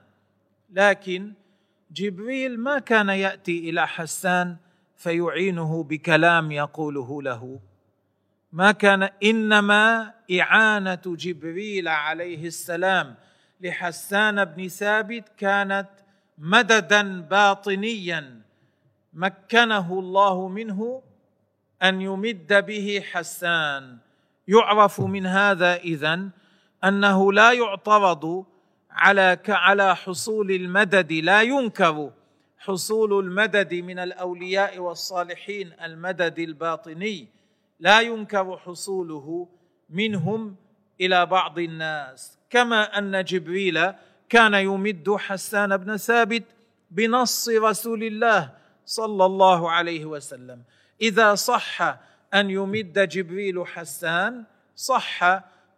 لكن 0.74 1.34
جبريل 1.92 2.60
ما 2.60 2.80
كان 2.80 3.10
يأتي 3.10 3.70
إلى 3.70 3.88
حسان 3.88 4.58
فيعينه 4.98 5.84
بكلام 5.84 6.52
يقوله 6.52 7.22
له. 7.22 7.60
ما 8.52 8.72
كان 8.72 9.10
إنما 9.24 10.14
إعانة 10.40 11.02
جبريل 11.06 11.88
عليه 11.88 12.48
السلام 12.48 13.16
لحسان 13.62 14.46
بن 14.46 14.68
ثابت 14.68 15.30
كانت 15.38 15.90
مددا 16.38 17.22
باطنيا. 17.22 18.42
مكنه 19.18 20.00
الله 20.00 20.48
منه 20.48 21.02
أن 21.84 22.02
يمد 22.02 22.66
به 22.66 23.04
حسان. 23.12 23.98
يعرف 24.48 25.02
من 25.02 25.26
هذا 25.26 25.76
إذن 25.76 26.30
أنه 26.84 27.34
لا 27.34 27.52
يعترض 27.52 28.46
على 28.92 29.40
على 29.48 29.96
حصول 29.96 30.52
المدد 30.52 31.14
لا 31.14 31.42
ينكر 31.42 32.12
حصول 32.58 33.26
المدد 33.26 33.74
من 33.74 34.00
الأولياء 34.00 34.80
والصالحين 34.80 35.74
المدد 35.82 36.40
الباطني. 36.40 37.28
لا 37.80 38.02
ينكر 38.02 38.58
حصوله 38.58 39.48
منهم 39.90 40.56
إلى 41.02 41.26
بعض 41.26 41.60
الناس. 41.60 42.38
كما 42.50 42.98
أن 42.98 43.24
جبريل 43.24 43.92
كان 44.30 44.54
يمد 44.54 45.16
حسان 45.16 45.78
بن 45.78 45.98
ثابت 45.98 46.44
بنص 46.92 47.50
رسول 47.50 48.04
الله 48.04 48.57
صلى 48.88 49.26
الله 49.26 49.72
عليه 49.72 50.06
وسلم. 50.08 50.64
إذا 51.02 51.36
صح 51.36 52.00
أن 52.34 52.50
يمد 52.50 52.96
جبريل 52.96 53.68
حسان 53.68 54.44
صح 54.76 55.24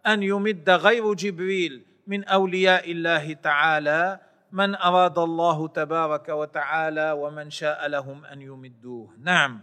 أن 0.05 0.23
يمد 0.23 0.69
غير 0.69 1.13
جبريل 1.13 1.85
من 2.07 2.23
أولياء 2.23 2.91
الله 2.91 3.33
تعالى 3.33 4.19
من 4.51 4.75
أراد 4.75 5.17
الله 5.17 5.67
تبارك 5.67 6.29
وتعالى 6.29 7.11
ومن 7.11 7.49
شاء 7.49 7.87
لهم 7.87 8.25
أن 8.25 8.41
يمدوه. 8.41 9.13
نعم. 9.21 9.61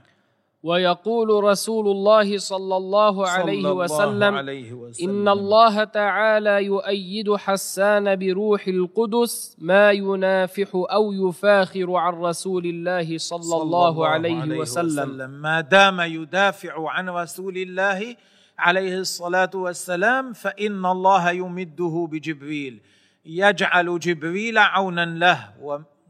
ويقول 0.67 1.45
رسول 1.45 1.87
الله 1.89 2.39
صلى 2.39 2.77
الله 2.77 3.29
عليه 3.29 3.63
صلى 3.63 3.71
الله 3.71 3.85
وسلم 3.85 4.35
عليه 4.35 4.73
وسلم. 4.73 5.11
إن 5.11 5.29
الله 5.29 5.85
تعالى 5.85 6.65
يؤيد 6.65 7.37
حسان 7.37 8.17
بروح 8.17 8.69
القدس 8.69 9.57
ما 9.59 9.91
ينافح 9.91 10.71
أو 10.75 11.13
يفاخر 11.13 11.97
عن 11.97 12.13
رسول 12.15 12.67
الله 12.67 13.19
صلى, 13.19 13.63
الله, 13.63 14.07
عليه, 14.07 14.59
وسلم. 14.59 15.31
ما 15.31 15.61
دام 15.61 16.01
يدافع 16.01 16.91
عن 16.91 17.09
رسول 17.09 17.57
الله 17.57 18.17
عليه 18.59 18.99
الصلاة 18.99 19.51
والسلام 19.55 20.33
فإن 20.33 20.87
الله 20.87 21.31
يمده 21.31 22.09
بجبريل. 22.13 22.81
يجعل 23.27 23.99
جبريل 23.99 24.59
عونا 24.59 25.05
له 25.05 25.41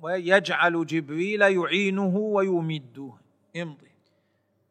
ويجعل 0.03 0.87
جبريل 0.87 1.43
يعينه 1.43 2.17
ويمده. 2.17 3.11
امضي. 3.57 3.96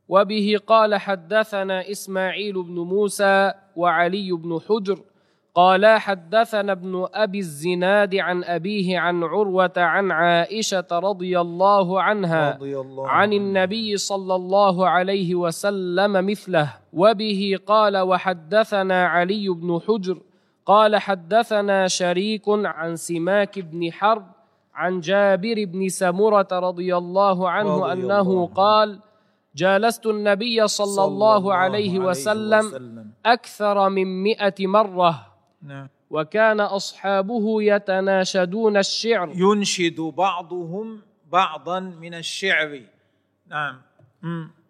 وبه 0.09 0.59
قال 0.67 0.95
حدثنا 0.95 1.91
إسماعيل 1.91 2.63
بن 2.63 2.79
موسى 2.79 3.53
وعلي 3.75 4.31
بن 4.31 4.59
حجر 4.69 4.99
قالا 5.55 5.99
حدثنا 5.99 6.71
ابن 6.71 7.07
أبي 7.13 7.39
الزناد 7.39 8.15
عن 8.15 8.43
أبيه 8.43 8.99
عن 8.99 9.23
عروة 9.23 9.71
عن 9.77 10.11
عائشة 10.11 10.87
رضي 10.91 11.39
الله 11.39 12.01
عنها 12.01 12.55
رضي 12.55 12.79
الله 12.79 13.07
عن. 13.07 13.33
النبي 13.33 13.97
صلى 13.97 14.35
الله 14.35 14.89
عليه 14.89 15.35
وسلم 15.35 16.25
مثله 16.25 16.73
وبه 16.93 17.59
قال 17.67 17.97
وحدثنا 17.97 19.05
علي 19.05 19.49
بن 19.49 19.79
حجر 19.87 20.17
قال 20.65 20.95
حدثنا 20.95 21.87
شريك 21.87 22.43
عن 22.47 22.95
سماك 22.95 23.59
بن 23.59 23.91
حرب 23.91 24.25
عن 24.75 24.99
جابر 24.99 25.65
بن 25.65 25.89
سمرة 25.89 26.47
رضي 26.51 26.97
الله 26.97 27.49
عنه 27.49 27.75
رضي 27.85 27.93
أنه 27.93 28.21
الله. 28.21 28.45
قال 28.45 28.99
جالست 29.55 30.05
النبي 30.05 30.67
صلى, 30.67 31.03
الله 31.05 31.53
عليه 31.53 31.99
وسلم 31.99 32.65
وسلم. 32.65 33.11
أكثر 33.25 33.89
من 33.89 34.23
مئة 34.23 34.67
مرة 34.67 35.27
نعم. 35.61 35.87
وكان 36.09 36.59
أصحابه 36.59 37.63
يتناشدون 37.63 38.77
الشعر 38.77 39.31
ينشد 39.35 40.01
بعضهم 40.01 41.01
بعضا 41.31 41.79
من 41.79 42.13
الشعر 42.13 42.81
نعم. 43.47 43.81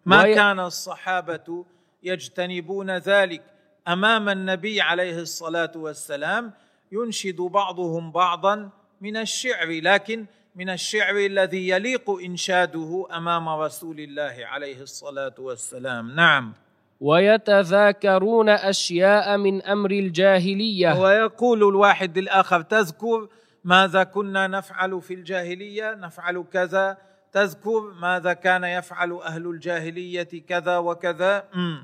ما 0.06 0.22
وي- 0.22 0.34
كان 0.34 0.60
الصحابة 0.60 1.64
يجتنبون 2.02 2.90
ذلك 2.90 3.42
أمام 3.88 4.28
النبي 4.28 4.80
عليه 4.80 5.18
الصلاة 5.20 5.72
والسلام 5.76 6.52
ينشد 6.92 7.36
بعضهم 7.40 8.12
بعضا 8.12 8.70
من 9.00 9.16
الشعر 9.16 9.68
لكن 9.82 10.26
من 10.56 10.70
الشعر 10.70 11.16
الذي 11.16 11.68
يليق 11.68 12.10
إنشاده 12.10 13.06
أمام 13.16 13.48
رسول 13.48 14.00
الله 14.00 14.36
عليه 14.38 14.80
الصلاة 14.82 15.34
والسلام. 15.38 16.14
نعم. 16.14 16.52
ويتذاكرون 17.00 18.48
أشياء 18.48 19.36
من 19.36 19.62
أمر 19.62 19.90
الجاهلية. 19.90 21.00
ويقول 21.00 21.58
الواحد 21.58 22.18
للآخر 22.18 22.62
تذكر 22.62 23.28
ماذا 23.64 24.04
كنا 24.04 24.46
نفعل 24.46 25.02
في 25.02 25.14
الجاهلية؟ 25.14 25.94
نفعل 25.94 26.44
كذا. 26.52 26.96
تذكر 27.32 27.80
ماذا 28.00 28.32
كان 28.32 28.64
يفعل 28.64 29.12
أهل 29.12 29.46
الجاهلية 29.46 30.28
كذا 30.48 30.78
وكذا. 30.78 31.44
مم. 31.54 31.82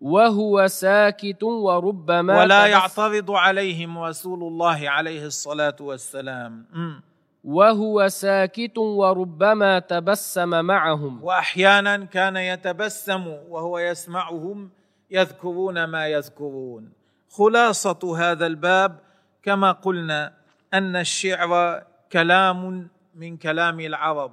وهو 0.00 0.66
ساكت 0.66 1.42
وربما 1.42 2.38
ولا 2.38 2.66
يعترض 2.66 3.30
عليهم 3.30 3.98
رسول 3.98 4.42
الله 4.42 4.90
عليه 4.90 5.26
الصلاة 5.26 5.76
والسلام. 5.80 6.66
مم. 6.72 7.11
وهو 7.44 8.08
ساكت 8.08 8.78
وربما 8.78 9.78
تبسم 9.78 10.64
معهم. 10.64 11.24
وأحيانا 11.24 12.04
كان 12.04 12.36
يتبسم 12.36 13.26
وهو 13.26 13.78
يسمعهم 13.78 14.70
يذكرون 15.10 15.84
ما 15.84 16.08
يذكرون. 16.08 16.92
خلاصة 17.30 18.16
هذا 18.18 18.46
الباب 18.46 18.98
كما 19.42 19.72
قلنا 19.72 20.32
أن 20.74 20.96
الشعر 20.96 21.82
كلام 22.12 22.88
من 23.14 23.36
كلام 23.36 23.80
العرب. 23.80 24.32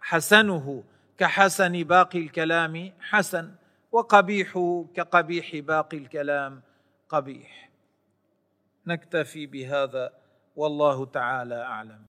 حسنه 0.00 0.84
كحسن 1.18 1.84
باقي 1.84 2.18
الكلام 2.18 2.92
حسن 3.00 3.50
وقبيحه 3.92 4.84
كقبيح 4.94 5.56
باقي 5.56 5.96
الكلام 5.96 6.62
قبيح. 7.08 7.70
نكتفي 8.86 9.46
بهذا 9.46 10.12
والله 10.56 11.06
تعالى 11.06 11.62
أعلم. 11.62 12.07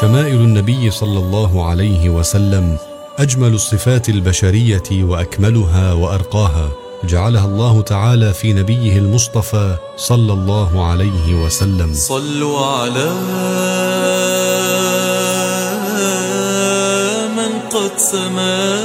شمائل 0.00 0.36
النبي 0.36 0.90
صلى 0.90 1.18
الله 1.18 1.66
عليه 1.68 2.08
وسلم 2.08 2.76
أجمل 3.18 3.54
الصفات 3.54 4.08
البشرية 4.08 5.04
وأكملها 5.04 5.92
وأرقاها 5.92 6.68
جعلها 7.04 7.44
الله 7.44 7.82
تعالى 7.82 8.34
في 8.34 8.52
نبيه 8.52 8.98
المصطفى 8.98 9.76
صلى 9.96 10.32
الله 10.32 10.86
عليه 10.86 11.34
وسلم. 11.34 11.94
صلوا 11.94 12.66
على 12.66 13.04
من 17.36 17.52
قد 17.70 17.98
سما. 17.98 18.84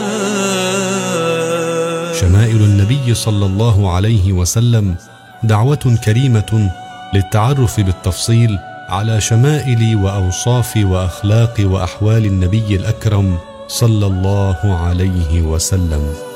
شمائل 2.19 2.61
النبي 2.61 3.13
صلى 3.13 3.45
الله 3.45 3.91
عليه 3.91 4.33
وسلم 4.33 4.95
دعوة 5.43 5.97
كريمة 6.05 6.71
للتعرف 7.13 7.79
بالتفصيل 7.79 8.57
على 8.89 9.21
شمائل 9.21 9.95
واوصاف 9.95 10.77
واخلاق 10.77 11.55
وأحوال 11.59 12.25
النبي 12.25 12.75
الأكرم 12.75 13.37
صلى 13.67 14.05
الله 14.05 14.77
عليه 14.77 15.41
وسلم. 15.41 16.28